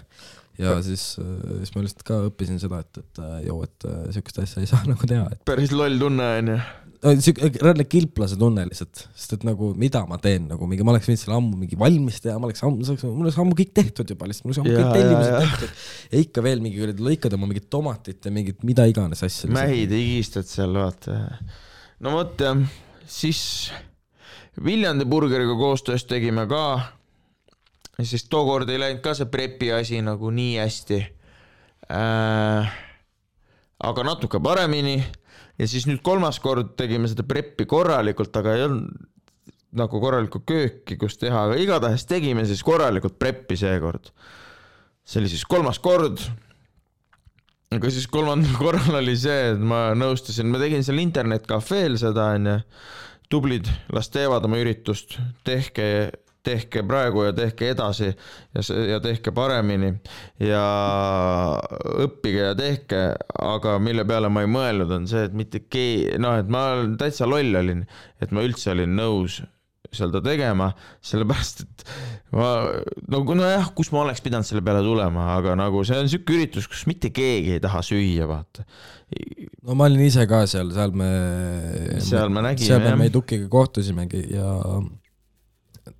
[0.61, 4.43] ja siis, siis ma lihtsalt ka õppisin seda, et, et äh, joo, et äh, sihukest
[4.43, 6.59] asja ei saa nagu teha, et päris loll tunne onju.
[7.03, 11.09] Sihuke rälle kilplase tunne lihtsalt, sest et nagu mida ma teen nagu mingi, ma oleks
[11.09, 14.27] võinud selle ammu mingi valmis teha, ma oleks ammu, mul oleks ammu kõik tehtud juba
[14.29, 15.87] lihtsalt, mul oleks ammu Jaa, kõik tellimused tehtud.
[16.13, 19.51] ja ikka veel mingi kuradi lõikad oma mingit tomatit ja mingit mida iganes asja.
[19.51, 21.17] mähid higistad seal vaata.
[22.03, 22.61] no vot jah,
[23.09, 23.41] siis
[24.63, 26.63] Viljandi burgeriga koostöös tegime ka.
[27.97, 31.01] ja siis tookord ei läinud ka see prepi asi nagu nii hästi
[31.91, 32.71] äh,.
[33.83, 35.01] aga natuke paremini
[35.63, 39.09] ja siis nüüd kolmas kord tegime seda preppi korralikult, aga ei olnud
[39.73, 44.11] nagu korralikku kööki, kus teha, aga igatahes tegime siis korralikult preppi seekord.
[45.03, 46.21] see oli siis kolmas kord.
[47.73, 52.59] Aga siis kolmandal korral oli see, et ma nõustusin, ma tegin seal internetkafeel seda onju,
[53.33, 55.87] tublid, las teevad oma üritust, tehke,
[56.43, 59.93] tehke praegu ja tehke edasi ja, ja tehke paremini
[60.43, 60.63] ja
[62.03, 63.03] õppige ja tehke,
[63.39, 66.67] aga mille peale ma ei mõelnud, on see, et mitte kei-, noh, et ma
[66.99, 67.85] täitsa loll olin,
[68.21, 69.41] et ma üldse olin nõus
[69.93, 70.71] seda tegema,
[71.05, 71.83] sellepärast et
[72.33, 72.49] ma
[73.13, 76.67] nagu nojah, kus ma oleks pidanud selle peale tulema, aga nagu see on siuke üritus,
[76.71, 78.65] kus mitte keegi ei taha süüa, vaata.
[79.61, 81.11] no ma olin ise ka seal, seal me.
[82.01, 82.99] Seal me nägime, seal me jah.
[83.03, 84.57] Meidukiga kohtusimegi ja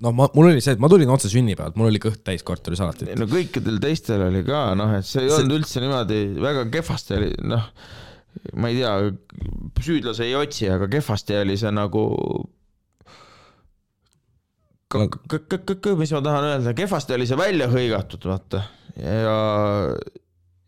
[0.04, 3.14] noh, ma, mul oli see, et ma tulin otse sünnipäevalt, mul oli kõht täis kartulisalatit.
[3.20, 7.18] no kõikidel teistel oli ka noh, et see ei See- olnud üldse niimoodi väga kehvasti
[7.20, 7.70] oli noh,
[8.60, 8.94] ma ei tea,
[9.84, 12.06] süüdlasi ei otsi, aga kehvasti oli see nagu
[15.98, 18.62] mis ma tahan öelda, kehvasti oli see välja hõigatud, vaata
[19.00, 19.38] ja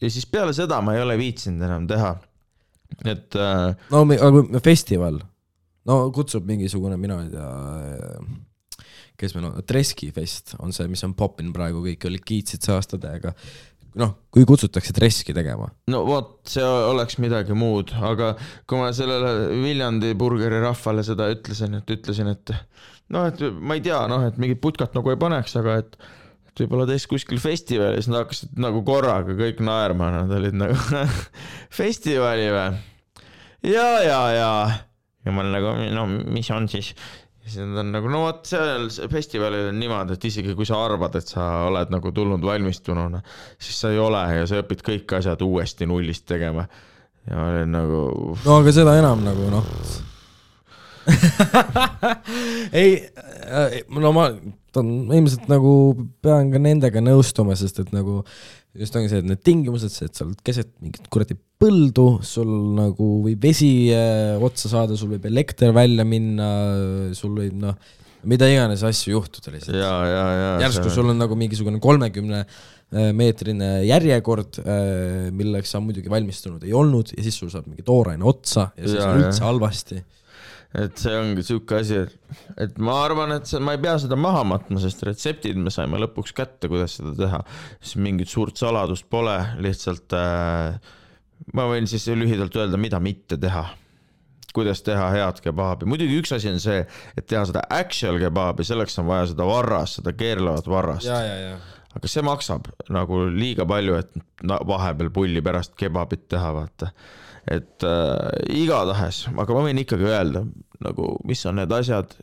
[0.02, 2.16] ja siis peale seda ma ei ole viitsinud enam teha.
[3.06, 5.20] et äh, no aga festival,
[5.86, 7.48] no kutsub mingisugune, mina ei tea,
[9.20, 12.76] kes meil on, Treski fest on see, mis on poppinud praegu, kõik olid kiitsid see
[12.76, 13.36] aasta täiega.
[14.00, 18.34] noh, kui kutsutakse Treski tegema, no vot, see oleks midagi muud, aga
[18.68, 22.54] kui ma sellele Viljandi burgeri rahvale seda ütlesin, et ütlesin, et
[23.16, 26.00] noh, et ma ei tea, noh, et mingit putkat nagu ei paneks, aga et
[26.56, 30.78] et võib-olla teeks kuskil festivali, siis nad hakkasid nagu korraga kõik naerma, nad olid nagu
[31.82, 32.78] festivali või?
[33.68, 34.52] ja, ja, ja,
[35.26, 36.94] ja ma olen nagu, no mis on siis?
[37.46, 41.16] Siis nad on nagu, no vot, seal festivalil on niimoodi, et isegi kui sa arvad,
[41.20, 43.22] et sa oled nagu tulnud valmistununa,
[43.62, 46.68] siis sa ei ole ja sa õpid kõik asjad uuesti nullist tegema.
[47.30, 48.02] ja ma olin nagu,
[48.46, 49.72] no aga seda enam nagu noh
[52.82, 52.98] ei,
[53.94, 54.30] no ma
[54.76, 55.72] ilmselt nagu
[56.26, 58.24] pean ka nendega nõustuma, sest et nagu
[58.80, 62.50] just ongi see, et need tingimused, see, et sa oled keset mingit kuradi põldu, sul
[62.78, 66.50] nagu võib vesi äh, otsa saada, sul võib elekter välja minna,
[67.18, 67.78] sul võib noh,
[68.26, 69.78] mida iganes asju juhtuda lihtsalt.
[70.64, 72.46] järsku sul on nagu mingisugune kolmekümne
[73.18, 74.60] meetrine järjekord,
[75.36, 79.02] milleks sa muidugi valmistunud ei olnud ja siis sul saab mingi tooraine otsa ja siis
[79.02, 80.02] on üldse halvasti.
[80.76, 84.18] Et see ongi siuke asi, et, et ma arvan, et see, ma ei pea seda
[84.20, 87.42] maha matma, sest retseptid me saime lõpuks kätte, kuidas seda teha.
[87.80, 90.78] siis mingit suurt saladust pole, lihtsalt äh,
[91.56, 93.68] ma võin siis lühidalt öelda, mida mitte teha.
[94.56, 96.86] kuidas teha head kebaabi, muidugi üks asi on see,
[97.20, 101.10] et teha seda actual kebaabi, selleks on vaja seda varrast, seda keerlevat varrast.
[101.96, 106.92] aga see maksab nagu liiga palju, et vahepeal pulli pärast kebabit teha, vaata.
[107.52, 110.46] et äh, igatahes, aga ma võin ikkagi öelda
[110.84, 112.16] nagu, mis on need asjad,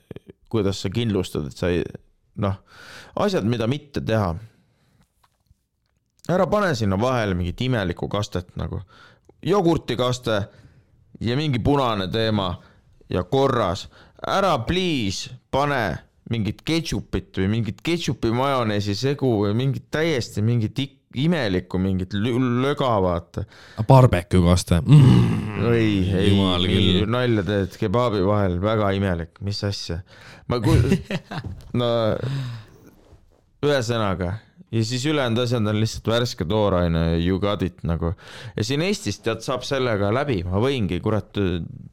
[0.52, 1.84] kuidas sa kindlustad, et sa ei,
[2.42, 2.58] noh,
[3.24, 4.34] asjad, mida mitte teha.
[6.30, 8.80] ära pane sinna vahele mingit imelikku kastet nagu,
[9.42, 10.42] jogurtikaste
[11.20, 12.54] ja mingi punane teema
[13.10, 13.88] ja korras,
[14.26, 15.98] ära please pane
[16.30, 20.78] mingit ketšupit või mingit ketšupi majoneesi segu või mingit täiesti mingit
[21.18, 23.44] imelikku mingit löga, vaata.
[23.88, 25.66] Barbecue kaste mm..
[25.72, 30.00] ei, ei, nalja teed kebaabi vahel, väga imelik, mis asja.
[30.48, 30.60] ma,
[31.80, 31.92] no
[33.62, 34.34] ühesõnaga
[34.72, 38.14] ja siis ülejäänud asjad on lihtsalt värske tooraine you got it nagu.
[38.56, 41.36] ja siin Eestis tead, saab sellega läbi, ma võingi kurat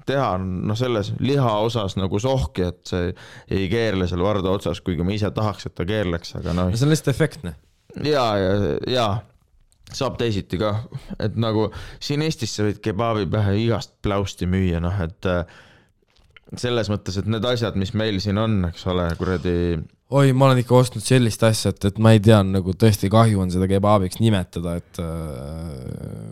[0.08, 3.12] teha noh, selles liha osas nagu sohki, et see
[3.52, 6.72] ei keerle seal varda otsas, kuigi ma ise tahaks, et ta keerleks, aga noh.
[6.76, 7.56] see on lihtsalt efektne.
[7.98, 8.52] Ja, ja,
[8.88, 9.08] ja
[9.94, 10.76] saab teisiti ka,
[11.22, 11.70] et nagu
[12.04, 15.46] siin Eestis sa võid kebaabi pähe igast pläusti müüa, noh et äh,
[16.58, 19.56] selles mõttes, et need asjad, mis meil siin on, eks ole, kuradi
[20.10, 23.42] oi, ma olen ikka ostnud sellist asja, et, et ma ei tea, nagu tõesti kahju
[23.44, 26.30] on seda kebaabiks nimetada, et äh,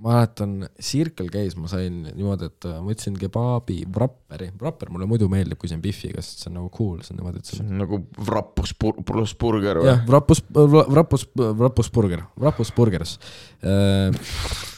[0.00, 5.08] ma mäletan, Circle K-s ma sain niimoodi, et äh, ma võtsin kebaabi wrapperi, wrapper mulle
[5.10, 7.50] muidu meeldib, kui see on Biffiga, sest see on nagu cool, see on niimoodi, et
[7.50, 9.90] see on nagu wrappus pluss burger või?
[9.90, 13.14] jah, wrappus, wrappus, wrappusburger, wrappusburgers
[13.60, 14.16] äh,,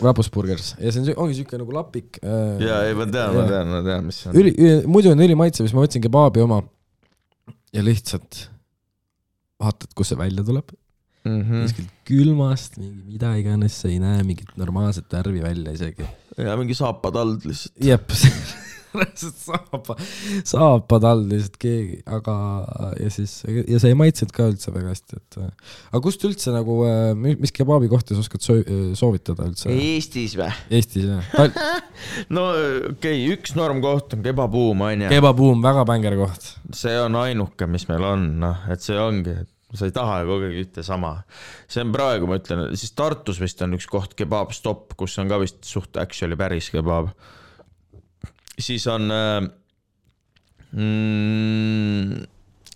[0.03, 2.67] wrappusburgers ja see on, ongi siuke nagu lapik äh,.
[2.67, 4.41] jaa, ei ma tean, ma tean, ma tean, mis see on.
[4.43, 4.55] üli,
[4.91, 6.65] muidu on ülimaitsev, siis ma võtsin kebaabi oma
[7.73, 8.49] ja lihtsalt
[9.63, 10.75] vaatad, kus see välja tuleb
[11.25, 11.63] mm -hmm..
[11.67, 16.09] kuskilt külmast, mingi mida iganes, sa ei näe mingit normaalset värvi välja isegi.
[16.37, 17.85] ja mingi saapatald lihtsalt.
[17.85, 18.11] jep
[19.47, 19.97] saapa,
[20.45, 22.35] saapad all lihtsalt keegi, aga
[23.01, 26.79] ja siis, ja see ei maitsenud ka üldse väga hästi, et aga kust üldse nagu,
[27.17, 28.45] mis kebaabi kohta sa oskad
[28.99, 29.73] soovitada üldse?
[29.73, 30.51] Eestis või?
[30.73, 31.55] Eestis jah Tal....
[32.35, 35.11] no okei okay,, üks normkoht on kebabuum onju.
[35.13, 36.53] kebabuum, väga bängar koht.
[36.77, 40.49] see on ainuke, mis meil on, noh, et see ongi, et sa ei taha kogu
[40.49, 41.15] aeg ühte sama.
[41.69, 45.31] see on praegu, ma ütlen, siis Tartus vist on üks koht, Kebab Stop, kus on
[45.33, 47.13] ka vist suht actually päris kebaab
[48.59, 49.49] siis on äh,
[50.73, 52.23] mm,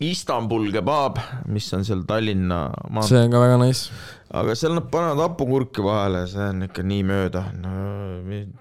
[0.01, 1.19] Istanbul kebaab,
[1.49, 3.09] mis on seal Tallinna maanteel.
[3.09, 4.03] see on ka väga nice.
[4.37, 7.77] aga seal nad panevad hapukurki vahele, see on ikka nii mööda, no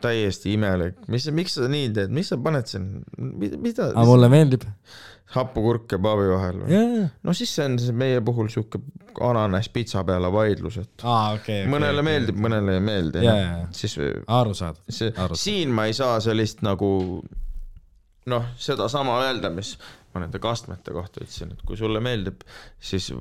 [0.03, 3.91] täiesti imelik, mis, miks sa nii teed, miks sa paned siin, mida?
[3.91, 4.67] aga mulle meeldib
[5.33, 7.07] hapukurk kebaabi vahel või yeah.?
[7.25, 8.81] no siis see on see meie puhul sihuke
[9.25, 13.39] ananas pitsa peale vaidlus, et ah, okay, okay, mõnele okay, meeldib mõnele ei meeldi yeah,.
[13.41, 13.65] Yeah.
[13.75, 13.97] siis
[14.27, 15.33] arusaadav.
[15.39, 16.91] siin ma ei saa sellist nagu
[18.31, 19.75] noh, sedasama öelda, mis
[20.13, 22.45] ma nende kastmete kohta ütlesin, et kui sulle meeldib,
[22.79, 23.11] siis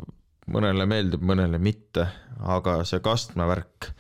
[0.55, 2.07] mõnele meeldib, mõnele mitte,
[2.55, 3.91] aga see kastmevärk,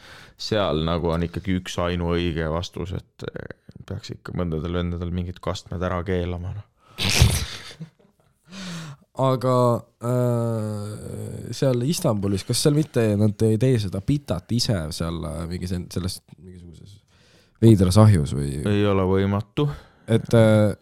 [0.40, 3.26] seal nagu on ikkagi üks ainuõige vastus, et
[3.84, 6.70] peaks ikka mõndadel vendadel mingid kastmed ära keelama, noh
[9.14, 9.56] aga
[10.02, 15.70] äh, seal Istanbulis, kas seal mitte nad ei tee seda pitat ise seal äh, mingi
[15.70, 16.96] selles mingisuguses
[17.62, 18.56] veidras ahjus või?
[18.66, 19.68] ei ole võimatu.
[20.10, 20.74] et äh,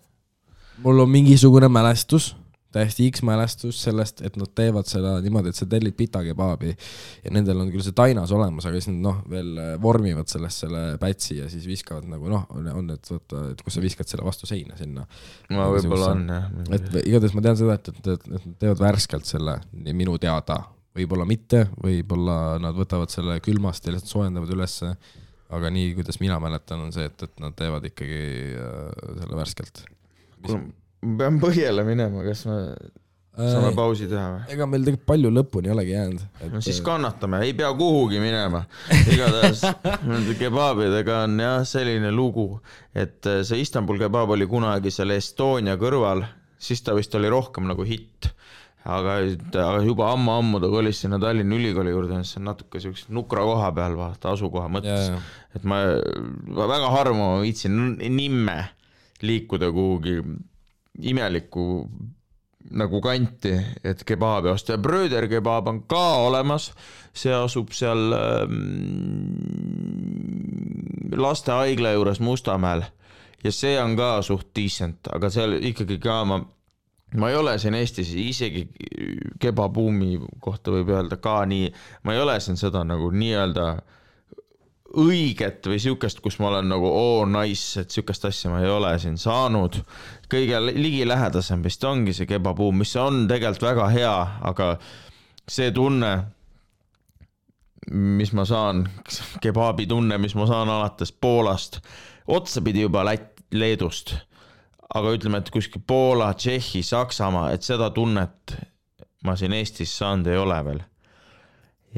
[0.84, 2.32] mul on mingisugune mälestus
[2.72, 7.62] täiesti X-mälestus sellest, et nad teevad seda niimoodi, et sa tellid pita kebaabi ja nendel
[7.62, 11.38] on küll see tainas olemas, aga siis nad noh, veel äh, vormivad sellest selle pätsi
[11.40, 14.76] ja siis viskavad nagu noh, on need, vaata, et kus sa viskad selle vastu seina
[14.80, 15.06] sinna.
[15.52, 16.50] no võib-olla on jah.
[16.78, 19.58] et igatahes ma tean seda, et, et, et nad teevad värskelt selle,
[19.92, 20.62] minu teada,
[20.96, 24.92] võib-olla mitte, võib-olla nad võtavad selle külmast ja lihtsalt soojendavad ülesse,
[25.52, 28.22] aga nii, kuidas mina mäletan, on see, et, et nad teevad ikkagi
[28.56, 29.84] äh, selle värskelt
[31.02, 32.58] ma pean põhjale minema, kas me
[33.32, 34.40] saame äh, pausi teha või?
[34.52, 36.50] ega meil tegelikult palju lõpuni ei olegi jäänud et....
[36.52, 38.60] no siis kannatame, ei pea kuhugi minema.
[39.08, 39.64] igatahes
[40.10, 42.46] nende kebaabidega on jah selline lugu,
[42.92, 46.26] et äh, see Istanbul kebaab oli kunagi seal Estonia kõrval,
[46.60, 48.28] siis ta vist oli rohkem nagu hitt.
[48.84, 49.16] aga,
[49.64, 53.72] aga juba ammu-ammu ta kolis sinna Tallinna Ülikooli juurde, see on natuke siukse nukra koha
[53.72, 55.08] peal, vaata asukoha mõttes.
[55.56, 55.82] et ma,
[56.52, 58.60] ma väga harva viitsin nimme
[59.22, 60.18] liikuda kuhugi
[61.00, 61.88] imelikku
[62.70, 63.52] nagu kanti,
[63.84, 66.70] et kebaabi osta ja Bröder kebaab on ka olemas,
[67.14, 68.52] see asub seal ähm,
[71.16, 72.82] lastehaigla juures Mustamäel.
[73.44, 76.38] Ja see on ka suht decent, aga seal ikkagi ka ma,
[77.18, 78.68] ma ei ole siin Eestis isegi
[79.42, 81.72] kebabuumi kohta võib öelda ka nii,
[82.06, 83.82] ma ei ole siin seda nagu nii-öelda äh,
[84.98, 88.70] õiget või sihukest, kus ma olen nagu oo oh, nice, et sihukest asja ma ei
[88.70, 89.80] ole siin saanud.
[90.32, 94.16] kõige ligilähedasem vist ongi see kebabuum, mis on tegelikult väga hea,
[94.48, 94.68] aga
[95.48, 96.12] see tunne,
[97.92, 98.86] mis ma saan,
[99.42, 101.80] kebaabi tunne, mis ma saan alates Poolast,
[102.26, 104.14] otsapidi juba Lätt, Leedust,
[104.94, 108.56] aga ütleme, et kuskil Poola, Tšehhi, Saksamaa, et seda tunnet
[109.24, 110.80] ma siin Eestis saanud ei ole veel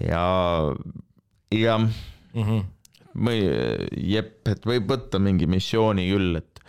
[0.09, 0.25] ja,
[1.51, 2.43] jah mm.
[2.43, 2.65] -hmm.
[3.15, 3.45] Või
[4.11, 6.63] jep, et võib võtta mingi missiooni küll, et,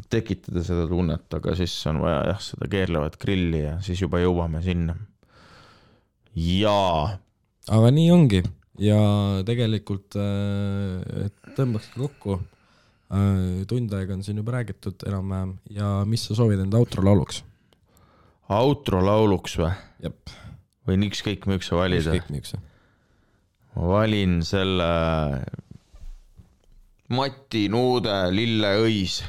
[0.00, 4.22] et tekitada seda tunnet, aga siis on vaja jah, seda keerlevat grilli ja siis juba
[4.22, 4.96] jõuame sinna.
[6.34, 7.18] jaa,
[7.68, 8.42] aga nii ongi
[8.80, 8.98] ja
[9.46, 12.38] tegelikult äh, tõmbakski kokku
[13.12, 13.62] äh,.
[13.68, 17.42] tund aega on siin juba räägitud enam-vähem ja mis sa soovid enda outro lauluks?
[18.48, 19.72] outro lauluks või?
[20.02, 20.32] jep,
[20.86, 22.02] või on ükskõik, miks sa valid?
[22.02, 22.56] ükskõik miks.
[23.76, 24.88] ma valin selle
[27.12, 29.20] Mati Nuude Lilleõis.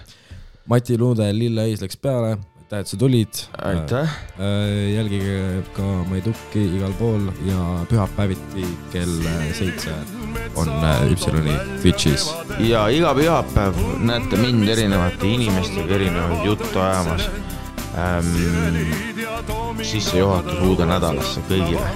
[0.72, 3.42] Mati Luude Lille Õis läks peale, aitäh, et sa tulid.
[3.60, 4.14] aitäh,
[4.94, 7.60] jälgige ka Maidukki igal pool ja
[7.90, 8.64] pühapäeviti
[8.94, 9.28] kell
[9.58, 9.92] seitse
[10.56, 12.30] on äh, Üpsiloni Twitch'is.
[12.64, 13.76] ja iga pühapäev
[14.08, 17.28] näete mind erinevate inimestega erinevaid juttu ajamas
[18.00, 18.32] ähm,.
[19.84, 21.92] sissejuhatus uude nädalasse kõigile.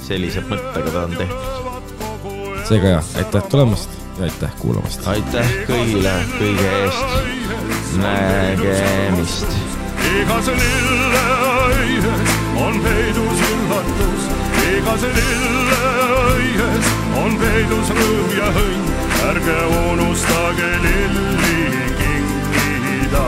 [0.00, 2.68] sellise mõttega ta on tehtud.
[2.68, 5.06] seega jah, aitäh tulemast ja aitäh kuulamast.
[5.08, 7.96] aitäh kõigile kõige eest.
[7.96, 9.46] nägemist.
[10.20, 14.26] igas lilleaias on peidus üllatus,
[14.76, 16.90] igas lilleaias
[17.22, 18.92] on peidus rõõm ja õnn,
[19.30, 19.58] ärge
[19.88, 21.58] unustage lilli
[22.02, 23.26] kinkida.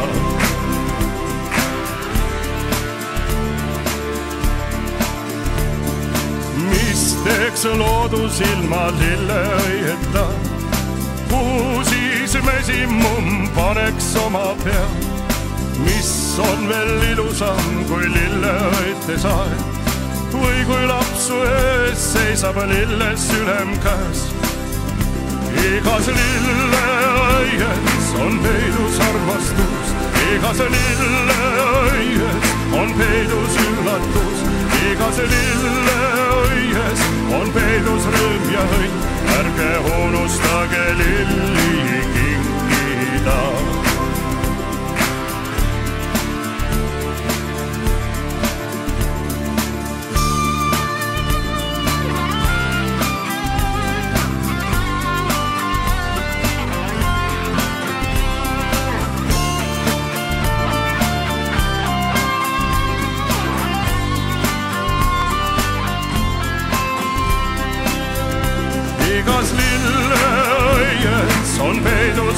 [6.70, 10.51] mis teeks loodus ilma lilleõieta,
[11.33, 14.87] kuhu siis mesimumm paneks oma pea.
[15.85, 19.62] Mis on veel ilusam kui lilleõite saed
[20.33, 24.22] või kui lapsu ees seisab lilles ülem käes.
[25.62, 29.93] igas lilleaias on peidus armastus,
[30.35, 32.49] igas lilleaias
[32.80, 34.47] on peidus üllatus,
[34.93, 37.05] igas lilleaias
[37.41, 43.38] on peidus rõõm ja õnn, ärge unustage lilli kinkida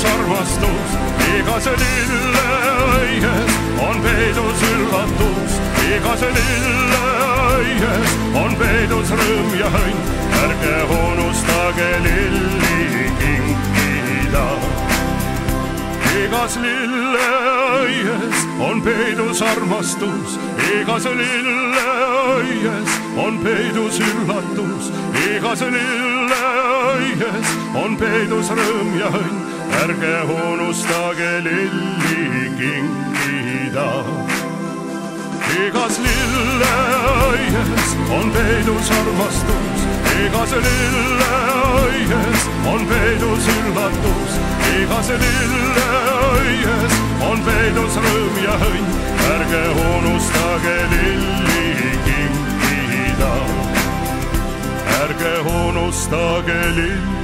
[0.04, 0.90] peidus armastus,
[1.38, 5.52] igas lilleõies on peidus üllatus,
[5.96, 10.00] igas lilleõies on peidus rõõm ja õnn,
[10.42, 14.46] ärge unustage lilli kinkida.
[16.24, 20.38] igas lilleõies on peidus armastus,
[20.80, 24.92] igas lilleõies on peidus üllatus,
[25.30, 29.43] igas lilleõies on peidus rõõm ja õnn,
[29.82, 33.90] ärge unustage lilli kinkida.
[35.66, 39.80] igas lilleõies on peidus armastus,
[40.24, 44.38] igas lilleõies on peidus üllatus,
[44.78, 46.96] igas lilleõies
[47.30, 48.94] on peidus rõõm ja õnn,
[49.34, 53.34] ärge unustage lilli kinkida.
[55.02, 57.23] ärge unustage lilli